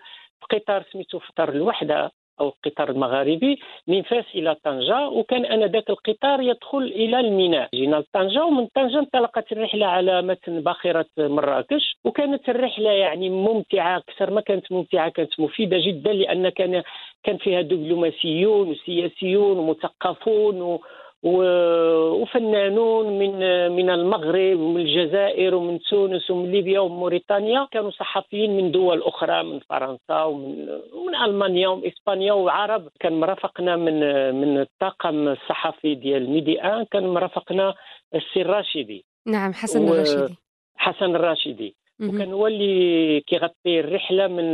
قطار 0.51 0.83
سميتو 0.91 1.19
قطار 1.19 1.49
الوحدة 1.49 2.11
أو 2.39 2.47
القطار 2.47 2.89
المغاربي 2.89 3.59
من 3.87 4.01
فاس 4.01 4.25
إلى 4.35 4.55
طنجة 4.63 5.09
وكان 5.09 5.45
انذاك 5.45 5.89
القطار 5.89 6.41
يدخل 6.41 6.77
إلى 6.83 7.19
الميناء. 7.19 7.69
جينا 7.75 7.95
لطنجة 7.95 8.45
ومن 8.45 8.67
طنجة 8.75 8.99
انطلقت 8.99 9.51
الرحلة 9.51 9.85
على 9.85 10.21
متن 10.21 10.61
باخرة 10.61 11.05
مراكش 11.17 11.97
وكانت 12.03 12.49
الرحلة 12.49 12.89
يعني 12.91 13.29
ممتعة 13.29 13.97
أكثر 13.97 14.31
ما 14.31 14.41
كانت 14.41 14.71
ممتعة 14.71 15.09
كانت 15.09 15.39
مفيدة 15.39 15.77
جدا 15.77 16.13
لأن 16.13 16.49
كان 16.49 16.83
كان 17.23 17.37
فيها 17.37 17.61
دبلوماسيون 17.61 18.69
وسياسيون 18.69 19.57
ومثقفون 19.57 20.61
و 20.61 20.81
وفنانون 21.23 23.19
من 23.19 23.31
من 23.71 23.89
المغرب 23.89 24.59
ومن 24.59 24.81
الجزائر 24.81 25.55
ومن 25.55 25.79
تونس 25.79 26.31
ومن 26.31 26.51
ليبيا 26.51 26.79
ومن 26.79 26.95
موريتانيا. 26.95 27.67
كانوا 27.71 27.91
صحفيين 27.91 28.57
من 28.57 28.71
دول 28.71 29.01
أخرى 29.01 29.43
من 29.43 29.59
فرنسا 29.59 30.23
ومن 30.23 30.65
من 31.07 31.15
ألمانيا 31.15 31.67
ومن 31.67 31.87
إسبانيا 31.87 32.33
وعرب. 32.33 32.87
كان 32.99 33.19
مرافقنا 33.19 33.75
من 33.75 33.99
من 34.35 34.61
الطاقم 34.61 35.27
الصحفي 35.27 35.95
ديال 35.95 36.29
Medi 36.29 36.61
Un 36.61 36.85
كان 36.91 37.07
مرافقنا 37.07 37.75
السي 38.15 38.41
الراشدي 38.41 39.05
نعم 39.27 39.53
حسن 39.53 39.87
الراشدي. 39.87 40.35
حسن 40.77 41.15
الراشدي. 41.15 41.75
وكان 42.01 42.31
هو 42.33 42.47
اللي 42.47 43.19
كيغطي 43.21 43.79
الرحلة 43.79 44.27
من 44.27 44.53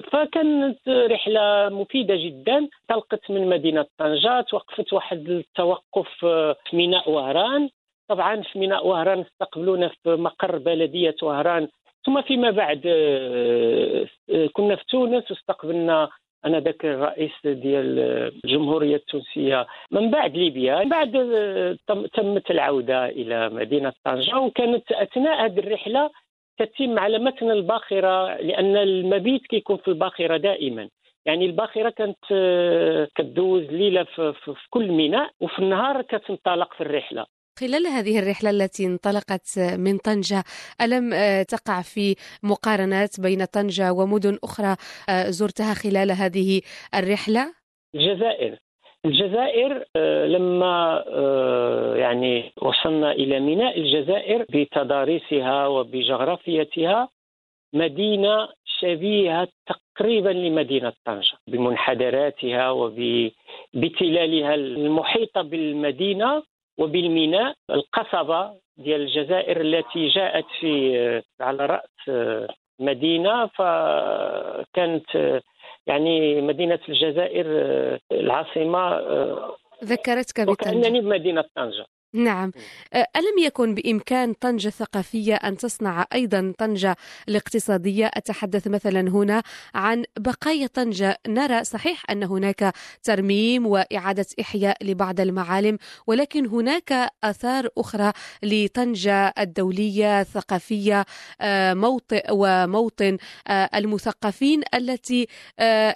فكانت 0.00 0.88
رحلة 0.88 1.68
مفيدة 1.68 2.16
جدا. 2.16 2.68
انطلقت 2.90 3.30
من 3.30 3.48
مدينة 3.48 3.86
طنجه 3.98 4.40
توقفت 4.40 4.92
واحد 4.92 5.28
التوقف 5.28 6.08
في 6.24 6.54
ميناء 6.72 7.10
وهران. 7.10 7.68
طبعا 8.08 8.42
في 8.42 8.58
ميناء 8.58 8.86
وهران 8.86 9.20
استقبلونا 9.20 9.88
في 9.88 10.16
مقر 10.16 10.58
بلدية 10.58 11.16
وهران. 11.22 11.68
ثم 12.06 12.22
فيما 12.22 12.50
بعد 12.50 12.80
كنا 14.52 14.76
في 14.76 14.84
تونس 14.88 15.30
واستقبلنا 15.30 16.08
أنا 16.44 16.60
ذاك 16.60 16.84
الرئيس 16.84 17.32
ديال 17.44 17.98
الجمهورية 18.44 18.96
التونسية 18.96 19.66
من 19.90 20.10
بعد 20.10 20.36
ليبيا. 20.36 20.84
من 20.84 20.88
بعد 20.88 21.12
تمت 22.14 22.50
العودة 22.50 23.08
إلى 23.08 23.48
مدينة 23.48 23.92
طنجة 24.04 24.38
وكانت 24.38 24.92
أثناء 24.92 25.44
هذه 25.44 25.58
الرحلة 25.58 26.10
تتم 26.58 26.98
على 26.98 27.18
متن 27.18 27.50
الباخرة 27.50 28.36
لأن 28.36 28.76
المبيت 28.76 29.46
كيكون 29.46 29.76
في 29.76 29.88
الباخرة 29.88 30.36
دائما. 30.36 30.88
يعني 31.26 31.46
الباخرة 31.46 31.90
كانت 31.90 32.18
آه، 32.32 33.08
كدوز 33.14 33.62
ليلة 33.62 34.04
في, 34.04 34.54
كل 34.70 34.88
ميناء 34.88 35.30
وفي 35.40 35.58
النهار 35.58 36.02
كتنطلق 36.02 36.74
في 36.74 36.80
الرحلة. 36.80 37.26
خلال 37.58 37.86
هذه 37.86 38.18
الرحلة 38.18 38.50
التي 38.50 38.86
انطلقت 38.86 39.58
من 39.58 39.98
طنجة 39.98 40.44
ألم 40.80 41.12
آه، 41.12 41.42
تقع 41.42 41.82
في 41.82 42.14
مقارنات 42.42 43.20
بين 43.20 43.44
طنجة 43.44 43.92
ومدن 43.92 44.38
أخرى 44.44 44.76
آه، 45.08 45.30
زرتها 45.30 45.74
خلال 45.74 46.10
هذه 46.10 46.60
الرحلة؟ 46.94 47.54
الجزائر 47.94 48.65
الجزائر 49.06 49.84
آه، 49.96 50.26
لما 50.26 51.04
آه، 51.08 51.96
يعني 51.96 52.52
وصلنا 52.62 53.12
إلى 53.12 53.40
ميناء 53.40 53.78
الجزائر 53.80 54.44
بتضاريسها 54.50 55.66
وبجغرافيتها 55.66 57.08
مدينة 57.72 58.48
شبيهة 58.80 59.48
تقريبا 59.66 60.28
لمدينة 60.28 60.92
طنجة. 61.04 61.36
بمنحدراتها 61.48 62.70
وبتلالها 62.70 64.54
المحيطة 64.54 65.42
بالمدينة 65.42 66.42
وبالميناء 66.78 67.54
القصبة 67.70 68.50
ديال 68.76 69.00
الجزائر 69.00 69.60
التي 69.60 70.08
جاءت 70.08 70.44
في 70.60 70.98
آه، 70.98 71.22
على 71.44 71.66
رأس 71.66 72.10
مدينة 72.80 73.46
فكانت 73.46 75.40
يعني 75.86 76.40
مدينة 76.40 76.78
الجزائر 76.88 77.46
آه، 77.48 78.00
العاصمة 78.12 78.78
آه، 78.78 79.56
ذكرتك 79.84 80.40
بطنجة 80.40 80.50
وكأنني 80.50 81.00
بمدينة 81.00 81.44
طنجة 81.56 81.86
نعم. 82.16 82.50
ألم 82.94 83.38
يكن 83.38 83.74
بإمكان 83.74 84.32
طنجة 84.32 84.68
الثقافية 84.68 85.34
أن 85.34 85.56
تصنع 85.56 86.06
أيضا 86.12 86.52
طنجة 86.58 86.96
الاقتصادية؟ 87.28 88.10
أتحدث 88.14 88.68
مثلا 88.68 89.00
هنا 89.00 89.42
عن 89.74 90.04
بقايا 90.18 90.66
طنجة 90.66 91.18
نرى 91.28 91.64
صحيح 91.64 92.10
أن 92.10 92.22
هناك 92.22 92.74
ترميم 93.02 93.66
وإعادة 93.66 94.26
إحياء 94.40 94.84
لبعض 94.84 95.20
المعالم 95.20 95.78
ولكن 96.06 96.46
هناك 96.46 97.10
آثار 97.24 97.68
أخرى 97.78 98.12
لطنجة 98.42 99.34
الدولية 99.38 100.20
الثقافية 100.20 101.04
موطئ 101.72 102.26
وموطن. 102.30 103.16
المثقفين 103.50 104.62
التي 104.74 105.26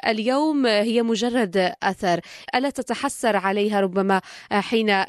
اليوم 0.07 0.67
هي 0.67 1.03
مجرد 1.03 1.73
أثر 1.83 2.21
ألا 2.55 2.71
تتحسر 2.71 3.37
عليها 3.37 3.81
ربما 3.81 4.21
حين 4.53 5.05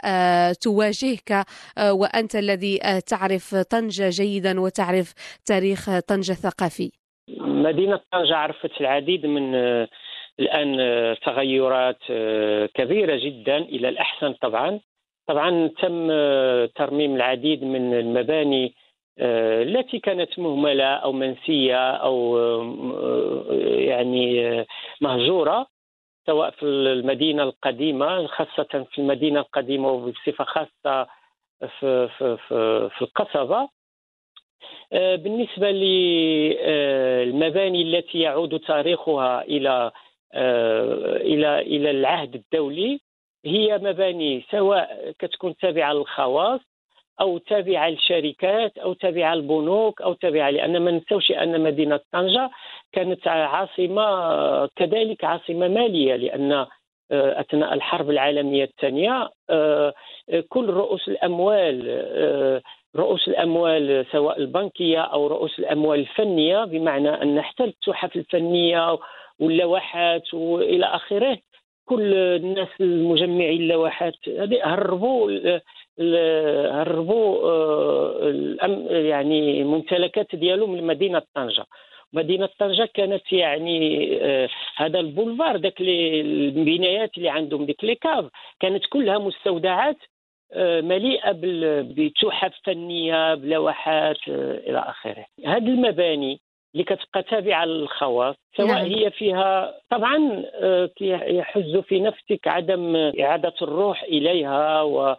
تواجه 0.62 1.01
يواجهك 1.04 1.46
آه، 1.78 1.94
وأنت 1.94 2.36
الذي 2.36 2.80
آه، 2.84 3.00
تعرف 3.00 3.56
طنجة 3.56 4.10
جيدا 4.10 4.60
وتعرف 4.60 5.14
تاريخ 5.46 6.00
طنجة 6.00 6.32
الثقافي. 6.32 6.92
مدينة 7.40 8.00
طنجة 8.12 8.36
عرفت 8.36 8.82
العديد 8.82 9.26
من 9.26 9.56
آه، 9.56 9.88
الآن 10.40 10.78
تغيرات 11.26 12.00
كبيرة 12.74 13.16
جدا 13.26 13.58
إلى 13.58 13.90
الأحسن 13.90 14.34
طبعا. 14.34 14.80
طبعا 15.28 15.68
تم 15.68 16.08
ترميم 16.76 17.16
العديد 17.16 17.64
من 17.64 17.94
المباني 17.94 18.74
التي 19.20 20.00
كانت 20.00 20.40
مهملة 20.40 20.86
أو 20.86 21.12
منسية 21.12 21.92
أو 21.92 22.38
يعني 23.62 24.66
مهجورة. 25.02 25.68
سواء 26.26 26.50
في 26.52 26.64
المدينة 26.66 27.44
القديمة 27.44 28.28
خاصة 28.28 28.86
في 28.92 29.00
المدينة 29.00 29.40
القديمة 29.40 29.92
وبصفة 29.92 30.44
خاصة 30.44 31.08
في, 31.80 32.10
في, 32.18 32.38
في, 32.48 32.90
في 32.98 33.02
القصبة. 33.02 33.70
آه، 34.94 35.16
بالنسبة 35.16 35.72
للمباني 35.72 37.82
التي 37.82 38.20
يعود 38.20 38.60
تاريخها 38.60 39.42
إلى 39.42 39.92
آه، 40.34 41.18
إلى 41.18 41.60
إلى 41.60 41.92
العهد 41.92 42.36
الدولي 42.36 43.00
هي 43.46 43.78
مباني 43.78 44.46
سواء 44.52 45.12
كتكون 45.20 45.56
تابعة 45.56 45.94
للخواص 45.94 46.62
أو 47.22 47.38
تابعه 47.38 47.90
للشركات 47.90 48.78
أو 48.78 48.94
تابعه 48.94 49.36
للبنوك 49.36 50.02
أو 50.02 50.14
تابعه 50.14 50.50
لأن 50.50 50.80
ما 50.80 50.92
ننساوش 50.92 51.32
أن 51.32 51.62
مدينة 51.62 52.00
طنجة 52.14 52.50
كانت 52.92 53.28
عاصمة 53.28 54.66
كذلك 54.66 55.24
عاصمة 55.24 55.68
مالية 55.68 56.16
لأن 56.16 56.52
آه، 57.12 57.42
أثناء 57.42 57.74
الحرب 57.74 58.10
العالمية 58.10 58.64
الثانية 58.64 59.30
آه، 59.50 59.94
كل 60.50 60.70
رؤوس 60.70 61.08
الأموال 61.08 61.86
آه، 61.90 62.62
رؤوس 62.96 63.28
الأموال 63.28 64.06
سواء 64.12 64.40
البنكية 64.40 65.02
أو 65.02 65.28
رؤوس 65.28 65.60
الأموال 65.60 66.00
الفنية 66.00 66.66
بمعنى 66.66 67.10
أن 67.10 67.42
حتى 67.42 67.64
التحف 67.64 68.16
الفنية 68.16 68.98
واللوحات 69.40 70.34
وإلى 70.34 70.86
آخره 70.86 71.38
كل 71.86 72.14
الناس 72.14 72.68
المجمعين 72.82 73.62
اللوحات 73.62 74.14
هربوا 74.64 75.32
هربوا 76.72 77.50
آه، 77.50 78.90
يعني 78.90 79.64
ممتلكات 79.64 80.36
ديالهم 80.36 80.78
لمدينة 80.78 81.22
طنجة 81.36 81.66
مدينة 82.14 82.50
طنجة 82.60 82.90
كانت 82.94 83.34
يعني 83.34 84.10
آه، 84.22 84.50
هذا 84.76 85.00
البولفار 85.00 85.58
ذاك 85.58 85.82
البنايات 85.82 87.18
اللي 87.18 87.30
عندهم 87.30 87.66
ديك 87.66 87.84
لي 87.84 87.96
كاف 87.96 88.26
كانت 88.60 88.86
كلها 88.86 89.18
مستودعات 89.18 89.98
آه، 90.54 90.82
مليئة 90.82 91.32
بتحف 91.82 92.54
فنية 92.64 93.36
بلوحات 93.36 94.18
إلى 94.28 94.80
آخره 94.80 95.26
هذه 95.46 95.68
المباني 95.68 96.40
اللي 96.74 96.84
كتبقى 96.84 97.24
تابعة 97.24 97.66
للخواص 97.66 98.36
سواء 98.58 98.68
نعم. 98.68 98.86
هي 98.86 99.12
فيها 99.12 99.80
طبعا 99.90 100.44
يحز 101.02 101.78
في 101.78 102.00
نفسك 102.00 102.48
عدم 102.48 102.96
إعادة 102.96 103.54
الروح 103.62 104.04
إليها 104.04 104.82
و 104.82 105.16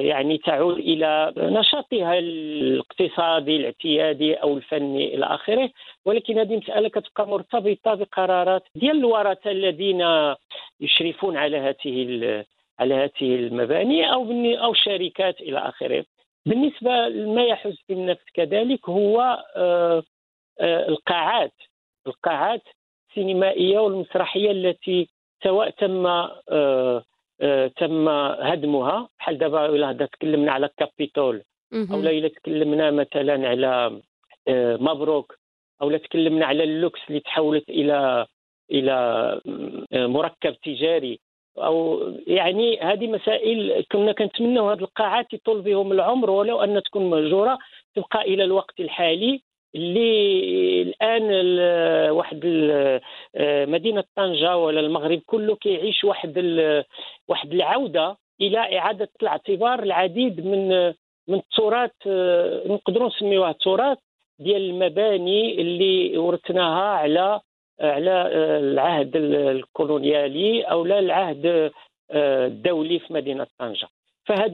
يعني 0.00 0.38
تعود 0.38 0.78
إلى 0.78 1.32
نشاطها 1.36 2.18
الاقتصادي 2.18 3.56
الاعتيادي 3.56 4.34
أو 4.34 4.56
الفني 4.56 5.14
إلى 5.14 5.26
آخره. 5.26 5.70
ولكن 6.04 6.38
هذه 6.38 6.56
مسألة 6.56 6.88
كتبقى 6.88 7.28
مرتبطة 7.28 7.94
بقرارات 7.94 8.62
ديال 8.74 8.96
الورثة 8.96 9.50
الذين 9.50 10.34
يشرفون 10.80 11.36
على 11.36 11.56
هذه 11.56 12.44
على 12.78 12.94
هذه 12.94 13.34
المباني 13.34 14.12
أو 14.12 14.22
أو 14.64 14.72
الشركات 14.72 15.40
إلى 15.40 15.58
آخره. 15.58 16.04
بالنسبة 16.46 17.08
لما 17.08 17.44
يحز 17.44 17.76
في 17.86 17.92
النفس 17.92 18.24
كذلك 18.34 18.88
هو 18.88 19.44
آه، 19.56 20.02
آه، 20.60 20.88
القاعات 20.88 21.52
القاعات 22.06 22.62
السينمائية 23.08 23.78
والمسرحية 23.78 24.50
التي 24.50 25.08
سواء 25.44 25.70
تم 25.70 26.06
آه، 26.06 27.04
تم 27.76 28.08
هدمها. 28.48 29.08
بحال 29.18 29.38
دابا 29.38 29.66
الا 29.66 29.92
تكلمنا 29.92 30.52
على 30.52 30.70
كابيتول 30.78 31.42
أو 31.74 32.00
إلا 32.00 32.28
تكلمنا 32.28 32.90
مثلا 32.90 33.48
على 33.48 34.00
مبروك 34.80 35.38
أو 35.82 35.96
تكلمنا 35.96 36.46
على 36.46 36.64
اللوكس 36.64 37.00
اللي 37.08 37.20
تحولت 37.20 37.68
إلى 37.68 38.26
إلى 38.70 39.40
مركب 39.92 40.56
تجاري. 40.64 41.20
أو 41.58 42.02
يعني 42.26 42.80
هذه 42.80 43.06
مسائل 43.06 43.84
كنا 43.92 44.12
كنتمنوا 44.12 44.72
هذه 44.72 44.80
القاعات 44.80 45.32
يطول 45.32 45.60
بهم 45.60 45.92
العمر 45.92 46.30
ولو 46.30 46.60
أن 46.60 46.82
تكون 46.82 47.10
مهجورة 47.10 47.58
تبقى 47.94 48.22
إلى 48.22 48.44
الوقت 48.44 48.80
الحالي. 48.80 49.42
اللي 49.76 50.82
الآن 50.82 51.22
واحد 52.10 52.40
مدينة 53.68 54.04
طنجة 54.16 54.56
ولا 54.56 54.80
المغرب 54.80 55.20
كله 55.26 55.56
كيعيش 55.56 56.04
واحد 56.04 56.38
واحد 57.28 57.52
العودة 57.52 58.16
إلى 58.40 58.78
إعادة 58.78 59.08
الاعتبار 59.22 59.82
العديد 59.82 60.46
من 60.46 60.68
من 61.28 61.38
التراث 61.38 61.90
نقدروا 62.66 63.08
نسميوها 63.08 63.50
التراث 63.50 63.98
ديال 64.38 64.70
المباني 64.70 65.60
اللي 65.60 66.18
ورثناها 66.18 66.84
على 66.84 67.40
على 67.80 68.10
آه، 68.10 68.58
العهد 68.58 69.16
الكولونيالي 69.16 70.62
أو 70.62 70.84
لا 70.84 70.98
العهد 70.98 71.72
آه، 72.10 72.46
الدولي 72.46 72.98
في 72.98 73.12
مدينة 73.12 73.46
طنجة. 73.58 73.88
فهاد 74.24 74.52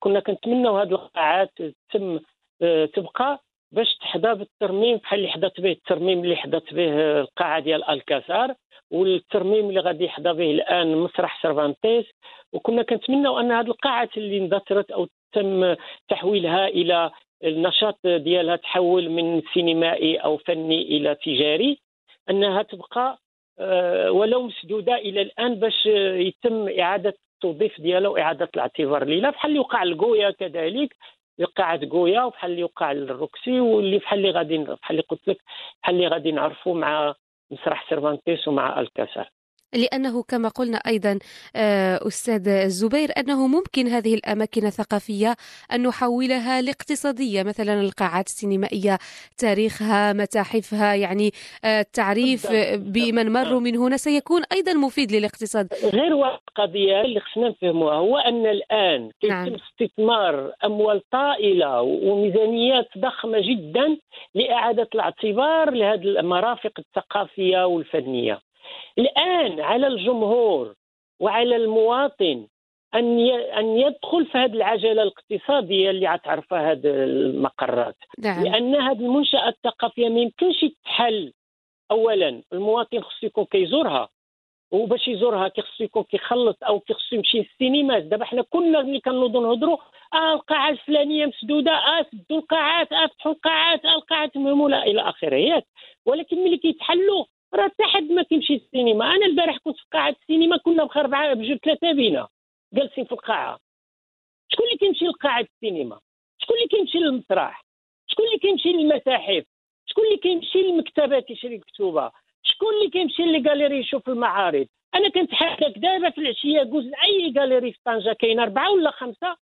كنا 0.00 0.20
كنتمنوا 0.20 0.80
هاد 0.80 0.92
القاعات 0.92 1.50
تم 1.92 2.20
آه، 2.62 2.84
تبقى 2.84 3.40
باش 3.72 3.94
تحظى 4.00 4.34
بالترميم 4.34 4.96
بحال 4.96 5.18
اللي 5.18 5.30
حظت 5.30 5.60
به 5.60 5.70
الترميم 5.72 6.24
اللي 6.24 6.36
حظت 6.36 6.74
به 6.74 7.20
القاعة 7.20 7.60
ديال 7.60 7.84
الكاسار 7.90 8.54
والترميم 8.90 9.68
اللي 9.68 9.80
غادي 9.80 10.04
يحظى 10.04 10.32
به 10.32 10.50
الآن 10.50 10.96
مسرح 10.96 11.42
سيرفانتيس. 11.42 12.04
وكنا 12.52 12.82
كنتمنوا 12.82 13.40
أن 13.40 13.52
هذه 13.52 13.66
القاعات 13.66 14.16
اللي 14.16 14.38
اندثرت 14.38 14.90
أو 14.90 15.08
تم 15.32 15.74
تحويلها 16.08 16.68
إلى 16.68 17.10
النشاط 17.44 17.98
ديالها 18.06 18.56
تحول 18.56 19.08
من 19.08 19.42
سينمائي 19.54 20.16
أو 20.16 20.36
فني 20.36 20.82
إلى 20.82 21.14
تجاري 21.14 21.78
أنها 22.30 22.62
تبقى 22.62 23.18
آه، 23.62 24.10
ولو 24.12 24.42
مسدودة 24.42 24.94
إلى 24.94 25.22
الآن 25.22 25.54
باش 25.54 25.86
يتم 25.86 26.68
إعادة 26.80 27.14
التوظيف 27.34 27.80
ديالها 27.80 28.10
وإعادة 28.10 28.48
الاعتبار 28.54 29.04
ليها 29.04 29.30
بحال 29.30 29.50
اللي 29.50 29.60
وقع 29.60 29.82
لكويا 29.84 30.30
كذلك. 30.30 30.96
قاعة 31.46 31.86
كويا 31.86 32.22
وبحال 32.22 32.50
اللي 32.50 32.64
وقع 32.64 32.92
للروكسي 32.92 33.60
واللي 33.60 33.98
بحال 33.98 34.18
اللي 34.18 34.30
غادي 34.30 34.58
بحال 34.58 34.78
اللي 34.90 35.02
قلت 35.02 35.28
لك 35.28 35.38
بحال 35.82 35.94
اللي 35.94 36.08
غادي 36.08 36.32
نعرفوا 36.32 36.74
مع 36.74 37.14
مسرح 37.50 37.88
سيرفانتيس 37.88 38.48
ومع 38.48 38.80
الكاسار 38.80 39.30
لأنه 39.74 40.22
كما 40.22 40.48
قلنا 40.48 40.78
أيضا 40.86 41.18
آه، 41.56 42.06
أستاذ 42.06 42.48
الزبير 42.48 43.08
أنه 43.18 43.46
ممكن 43.46 43.86
هذه 43.86 44.14
الأماكن 44.14 44.66
الثقافية 44.66 45.36
أن 45.72 45.82
نحولها 45.82 46.62
لاقتصادية 46.62 47.42
مثلا 47.42 47.80
القاعات 47.80 48.26
السينمائية 48.26 48.98
تاريخها 49.38 50.12
متاحفها 50.12 50.94
يعني 50.94 51.30
آه، 51.64 51.80
التعريف 51.80 52.52
بمن 52.76 53.32
مروا 53.32 53.60
من 53.60 53.76
هنا 53.76 53.96
سيكون 53.96 54.42
أيضا 54.52 54.72
مفيد 54.72 55.12
للاقتصاد. 55.12 55.68
غير 55.94 56.14
واحد 56.14 56.38
قضية 56.56 57.00
اللي 57.00 57.20
خصنا 57.20 57.48
نفهموها 57.48 57.94
هو 57.94 58.18
أن 58.18 58.46
الآن 58.46 59.10
نعم. 59.28 59.54
استثمار 59.54 60.52
أموال 60.64 61.02
طائلة 61.10 61.80
وميزانيات 61.82 62.88
ضخمة 62.98 63.38
جدا 63.40 63.96
لإعادة 64.34 64.88
الاعتبار 64.94 65.70
لهذه 65.70 66.02
المرافق 66.02 66.72
الثقافية 66.78 67.66
والفنية. 67.66 68.49
الآن 68.98 69.60
على 69.60 69.86
الجمهور 69.86 70.74
وعلى 71.20 71.56
المواطن 71.56 72.46
أن 72.94 73.30
أن 73.30 73.66
يدخل 73.78 74.26
في 74.26 74.38
هذه 74.38 74.52
العجلة 74.52 75.02
الاقتصادية 75.02 75.90
اللي 75.90 76.06
عتعرفها 76.06 76.72
هذه 76.72 76.80
المقرات. 76.84 77.96
نعم. 78.18 78.44
لأن 78.44 78.74
هذه 78.74 79.00
المنشأة 79.00 79.48
الثقافية 79.48 80.08
ما 80.08 80.20
يمكنش 80.20 80.64
تحل. 80.84 81.32
اولا 81.90 82.42
المواطن 82.52 83.00
خصو 83.00 83.26
يكون 83.26 83.44
كيزورها. 83.44 84.08
وباش 84.72 85.08
يزورها 85.08 85.48
كيخصو 85.48 85.84
يكون 85.84 86.02
كيخلص 86.02 86.56
أو 86.62 86.80
كيخصو 86.80 87.16
يمشي 87.16 87.38
للسينما. 87.38 87.98
دابا 87.98 88.24
حنا 88.24 88.42
كنا 88.42 88.82
ملي 88.82 89.00
كنوضوا 89.00 89.42
نهضروا 89.42 89.76
آه 90.14 90.34
القاعة 90.34 90.70
الفلانية 90.70 91.26
مسدودة 91.26 91.72
آه 91.72 92.06
سدوا 92.12 92.38
القاعات 92.38 92.92
آه 92.92 93.06
فتحوا 93.06 93.32
القاعات 93.32 93.84
آه 93.84 93.94
القاعات 93.94 94.36
مهموله 94.36 94.82
إلى 94.82 95.00
آخره. 95.00 95.62
ولكن 96.06 96.44
ملي 96.44 96.56
كيتحلوا 96.56 97.24
راه 97.54 97.64
حتى 97.68 97.84
حد 97.84 98.02
ما 98.12 98.22
كيمشي 98.22 98.54
للسينما. 98.54 99.14
أنا 99.14 99.26
البارح 99.26 99.56
كنت 99.58 99.76
في 99.76 99.84
قاعة 99.92 100.16
السينما 100.20 100.56
كنا 100.56 100.84
بخير 100.84 101.02
اربعه 101.02 101.34
بجوج 101.34 101.58
ثلاثة 101.58 101.92
بينا 101.92 102.28
جالسين 102.72 103.04
في 103.04 103.12
القاعة. 103.12 103.58
شكون 104.48 104.66
اللي 104.66 104.78
كيمشي 104.78 105.04
لقاعة 105.04 105.40
السينما؟ 105.40 106.00
شكون 106.38 106.56
اللي 106.56 106.68
كيمشي 106.68 106.98
للمسرح؟ 106.98 107.64
شكون 108.06 108.26
اللي 108.26 108.38
كيمشي 108.38 108.72
للمتاحف؟ 108.72 109.44
شكون 109.86 110.04
اللي 110.04 110.16
كيمشي 110.16 110.58
للمكتبات 110.62 111.30
يشري 111.30 111.58
كتوبه 111.58 112.10
شكون 112.42 112.74
اللي 112.74 112.90
كيمشي 112.90 113.22
للجاليري 113.22 113.78
يشوف 113.78 114.08
المعارض؟ 114.08 114.66
أنا 114.94 115.08
كنتحداك 115.08 115.78
دابا 115.78 116.10
في 116.10 116.18
العشية 116.18 116.62
جوز 116.62 116.84
أي 117.04 117.30
جاليري 117.30 117.72
في 117.72 117.78
طنجة 117.84 118.12
كاين 118.12 118.40
أربعة 118.40 118.72
ولا 118.72 118.90
خمسة 118.90 119.36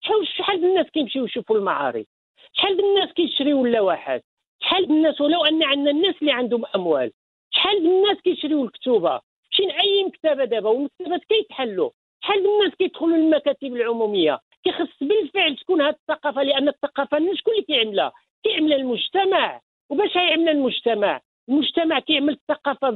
شحال 0.00 0.28
شحال 0.28 0.64
الناس 0.64 0.86
كيمشيو 0.86 1.24
يشوفوا 1.24 1.56
المعارض؟ 1.56 2.04
شحال 2.52 2.80
الناس 2.80 3.12
كيشريو 3.12 3.66
اللوحات 3.66 4.24
شحال 4.62 4.84
الناس؟ 4.84 5.20
ولو 5.20 5.44
أن 5.44 5.62
عندنا 5.62 5.90
الناس 5.90 6.14
اللي 6.20 6.32
عندهم 6.32 6.64
أموال. 6.74 7.12
شحال 7.58 7.86
الناس 7.86 8.16
كيشريو 8.24 8.64
الكتوبة؟ 8.64 9.20
مشي 9.50 9.62
أي 9.62 10.04
مكتبة 10.04 10.44
دابا؟ 10.44 10.70
والمكتبات 10.70 11.24
كيتحلوا 11.24 11.90
شحال 12.24 12.46
الناس 12.46 12.74
كيدخلوا 12.74 13.16
للمكاتب 13.16 13.76
العمومية؟ 13.76 14.38
كيخص 14.64 14.88
بالفعل 15.00 15.56
تكون 15.56 15.82
هذه 15.82 15.94
الثقافة 15.94 16.42
لأن 16.42 16.68
الثقافة 16.68 17.34
شكون 17.34 17.54
اللي 17.54 17.64
كيعملها؟ 17.64 18.12
كيعملها 18.42 18.76
المجتمع. 18.76 19.60
وباش 19.90 20.16
يعمل 20.16 20.48
المجتمع؟ 20.48 21.20
المجتمع 21.48 21.98
كيعمل 21.98 22.32
الثقافة 22.32 22.90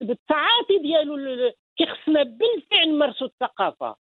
بالتعاطي 0.00 0.78
ديالو 0.82 1.52
كيخصنا 1.76 2.22
بالفعل 2.22 2.88
نمارسوا 2.88 3.26
الثقافة. 3.26 3.96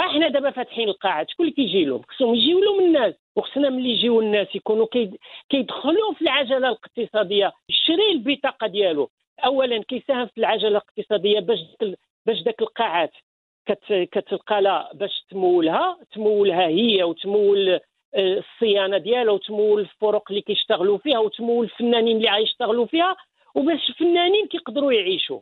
إحنا 0.00 0.28
دابا 0.28 0.50
فاتحين 0.50 0.88
القاعات 0.88 1.30
شكون 1.30 1.46
اللي 1.46 1.56
كيجي 1.56 1.84
لهم؟ 1.84 2.02
خصهم 2.08 2.34
يجيو 2.34 2.58
لهم 2.60 2.80
الناس. 2.80 3.14
وخصنا 3.40 3.70
ملي 3.70 3.90
يجيو 3.90 4.20
الناس 4.20 4.54
يكونوا 4.54 4.86
كيدخلوا 5.48 6.14
في 6.14 6.22
العجلة 6.22 6.56
الاقتصادية 6.56 7.52
يشري 7.68 8.12
البطاقة 8.12 8.66
ديالو. 8.66 9.10
اولا 9.44 9.82
كيساهم 9.82 10.26
في 10.26 10.38
العجلة 10.38 10.68
الاقتصادية 10.68 11.40
باش 11.40 11.58
باش 12.26 12.42
داك 12.42 12.62
القاعات 12.62 13.12
كتلقى 13.86 14.62
لا 14.62 14.90
باش 14.94 15.24
تمولها 15.30 15.98
تمولها 16.12 16.66
هي 16.66 17.02
وتمول 17.02 17.80
آه، 18.14 18.38
الصيانة 18.38 18.98
ديالها 18.98 19.32
وتمول 19.32 19.80
الفرق 19.80 20.22
اللي 20.30 20.40
كيشتغلوا 20.40 20.98
فيها 20.98 21.18
وتمول 21.18 21.64
الفنانين 21.64 22.16
اللي 22.16 22.30
غيشتغلوا 22.30 22.86
فيها 22.86 23.16
وباش 23.54 23.88
الفنانين 23.88 24.46
كيقدروا 24.46 24.92
يعيشوا. 24.92 25.40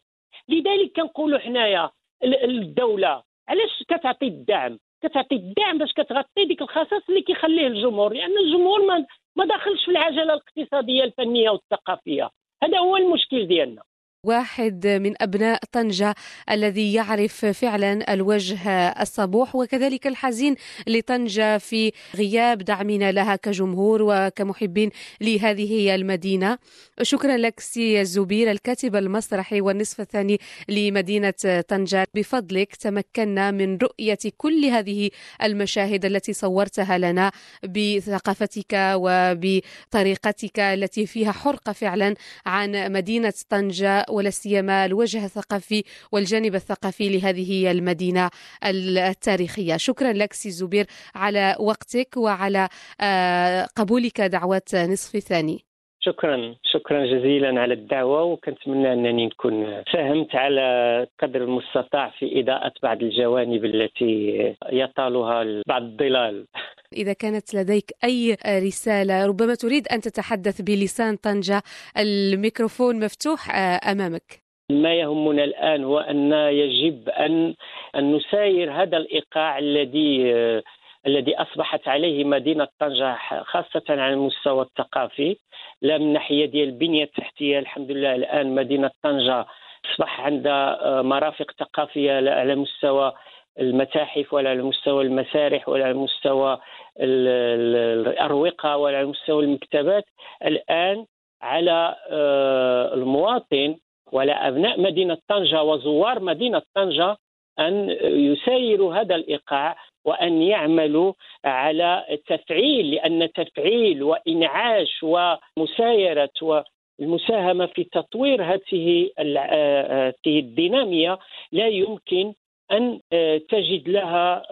لذلك 0.49 0.93
كنقولوا 0.97 1.39
حنايا 1.39 1.91
الدولة 2.25 3.23
علاش 3.49 3.83
كتعطي 3.89 4.27
الدعم؟ 4.27 4.79
كتعطي 5.03 5.37
الدعم 5.37 5.79
باش 5.79 5.93
كتغطي 5.93 6.45
ديك 6.45 6.63
الخصاص 6.63 7.03
اللي 7.09 7.23
كيخليه 7.23 7.67
الجمهور. 7.67 8.13
لأن 8.13 8.39
الجمهور 8.39 8.87
ما 8.87 9.07
ما 9.37 9.45
داخلش 9.45 9.85
في 9.85 9.91
العجلة 9.91 10.23
الاقتصادية 10.23 11.05
الفنية 11.05 11.51
والثقافية. 11.51 12.31
هذا 12.63 12.79
هو 12.79 12.97
المشكل 12.97 13.47
ديالنا. 13.47 13.83
واحد 14.25 14.87
من 14.87 15.23
أبناء 15.23 15.61
طنجة 15.73 16.15
الذي 16.51 16.93
يعرف 16.93 17.47
فعلا 17.47 18.13
الوجه 18.13 18.69
الصبوح 18.89 19.57
وكذلك 19.57 20.07
الحزين 20.07 20.55
لطنجة 20.87 21.59
في 21.59 21.93
غياب 22.17 22.59
دعمنا 22.59 23.13
لها 23.13 23.37
كجمهور 23.37 24.03
وكمحبين 24.03 24.91
لهذه 25.21 25.95
المدينة. 25.95 26.59
شكرا 27.03 27.37
لك 27.37 27.61
سي 27.61 28.01
الزبير 28.01 28.51
الكاتب 28.51 28.97
المسرحي 28.97 29.61
والنصف 29.61 30.01
الثاني 30.01 30.41
لمدينة 30.69 31.63
طنجة. 31.69 32.07
بفضلك 32.15 32.77
تمكنا 32.77 33.51
من 33.51 33.79
رؤية 33.79 34.19
كل 34.37 34.65
هذه 34.65 35.11
المشاهد 35.43 36.05
التي 36.05 36.33
صورتها 36.33 36.99
لنا 36.99 37.33
بثقافتك 37.65 38.75
وبطريقتك 38.75 40.59
التي 40.61 41.07
فيها 41.07 41.33
حرقة 41.33 41.73
فعلا 41.73 42.15
عن 42.47 42.93
مدينة 42.93 43.35
طنجة. 43.49 44.08
ولا 44.11 44.31
سيما 44.31 44.85
الوجه 44.85 45.25
الثقافي 45.25 45.85
والجانب 46.13 46.55
الثقافي 46.55 47.09
لهذه 47.19 47.71
المدينة 47.71 48.31
التاريخية. 48.65 49.77
شكرا 49.77 50.13
لك 50.13 50.33
سي 50.33 50.51
زبير 50.51 50.87
على 51.15 51.57
وقتك 51.61 52.17
وعلى 52.17 52.69
آه، 53.01 53.65
قبولك 53.77 54.21
دعوة 54.21 54.63
نصف 54.75 55.17
ثاني. 55.17 55.68
شكرا 56.09 56.55
شكرا 56.63 57.07
جزيلا 57.07 57.61
على 57.61 57.75
الدعوة 57.75 58.23
وكنتمنى 58.23 58.93
أنني 58.93 59.27
نكون 59.27 59.83
ساهمت 59.93 60.35
على 60.35 61.07
قدر 61.23 61.43
المستطاع 61.45 62.11
في 62.19 62.41
إضاءة 62.41 62.73
بعض 62.83 63.03
الجوانب 63.03 63.65
التي 63.65 64.55
يطالها 64.73 65.63
بعض 65.69 65.83
الظلال. 65.83 66.47
إذا 66.93 67.13
كانت 67.13 67.55
لديك 67.55 67.91
أي 68.05 68.37
رسالة 68.47 69.27
ربما 69.27 69.55
تريد 69.55 69.89
أن 69.89 70.01
تتحدث 70.01 70.63
بلسان 70.63 71.17
طنجة 71.17 71.63
الميكروفون 71.99 73.05
مفتوح 73.05 73.41
آه، 73.51 73.93
أمامك. 73.93 74.49
ما 74.73 74.95
يهمنا 74.95 75.45
الآن 75.45 75.85
هو 75.85 75.99
أن 75.99 76.33
يجب 76.33 77.09
أن 77.09 77.55
أن 77.97 78.17
نساير 78.17 78.73
هذا 78.73 78.97
الإيقاع 78.97 79.59
الذي 79.59 80.35
آه، 80.35 80.63
الذي 81.09 81.37
أصبحت 81.37 81.89
عليه 81.89 82.25
مدينة 82.25 82.69
طنجة 82.81 83.17
خاصة 83.43 83.83
على 83.89 84.13
المستوى 84.13 84.63
الثقافي. 84.63 85.37
لا 85.83 85.99
من 85.99 86.13
ناحية 86.13 86.47
ديال 86.47 86.69
البنية 86.69 87.05
التحتية 87.05 87.59
الحمد 87.59 87.91
لله 87.91 88.15
الآن 88.15 88.55
مدينة 88.55 88.91
طنجة 89.03 89.47
أصبح 89.87 90.21
عندها 90.21 90.85
آه، 90.85 91.03
مرافق 91.03 91.51
ثقافية 91.59 92.13
على 92.13 92.55
مستوى 92.55 93.13
المتاحف 93.61 94.33
ولا 94.35 94.51
على 94.51 94.63
مستوى 94.63 95.05
المسارح 95.05 95.69
ولا 95.69 95.85
على 95.85 95.95
مستوى 95.95 96.59
الأروقة 97.01 98.77
ولا 98.77 98.99
على 98.99 99.07
مستوى 99.07 99.45
المكتبات. 99.45 100.05
الآن 100.45 101.07
على 101.43 101.97
آه، 102.11 102.95
المواطن 102.95 103.77
ولا 104.13 104.49
أبناء 104.49 104.81
مدينة 104.81 105.19
طنجة 105.29 105.63
وزوار 105.63 106.21
مدينة 106.21 106.63
طنجة 106.75 107.17
أن 107.59 107.91
يسايروا 108.03 108.95
هذا 108.95 109.15
الإيقاع. 109.15 109.77
وأن 110.05 110.43
يعملوا 110.43 111.13
على 111.45 112.05
تفعيل 112.27 112.91
لأن 112.91 113.29
تفعيل 113.33 114.03
وإنعاش 114.03 115.03
ومسايرة 115.03 116.31
والمساهمة 116.43 117.67
في 117.67 117.85
تطوير 117.85 118.43
هذه 118.43 119.11
هذه 119.19 120.39
الدينامية 120.39 121.19
لا 121.53 121.67
يمكن 121.67 122.33
أن 122.73 123.01
تجد 123.49 123.89
لها 123.89 124.43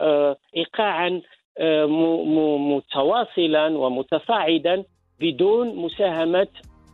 ايقاعا 0.56 1.22
متواصلا 2.74 3.78
ومتصاعدا 3.78 4.84
بدون 5.20 5.76
مساهمة 5.76 6.48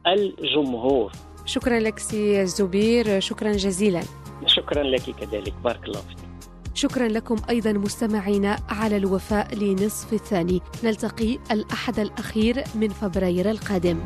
الجمهور. 0.07 1.13
شكرا 1.47 1.79
لك 1.79 1.99
سي 1.99 2.47
زبير 2.47 3.21
شكرا 3.21 3.53
جزيلا. 3.53 4.03
شكرا 4.47 4.83
لك 4.83 5.03
كذلك. 5.21 5.53
بارك 5.65 5.85
الله 5.85 6.01
فيك. 6.01 6.32
شكرا 6.75 7.09
لكم 7.09 7.37
أيضا 7.51 7.73
مستمعينا 7.73 8.57
على 8.69 8.97
الوفاء 8.97 9.55
لنصف 9.55 10.13
الثاني. 10.13 10.63
نلتقي 10.85 11.39
الأحد 11.51 11.99
الأخير 11.99 12.65
من 12.75 12.89
فبراير 12.89 13.51
القادم. 13.51 13.99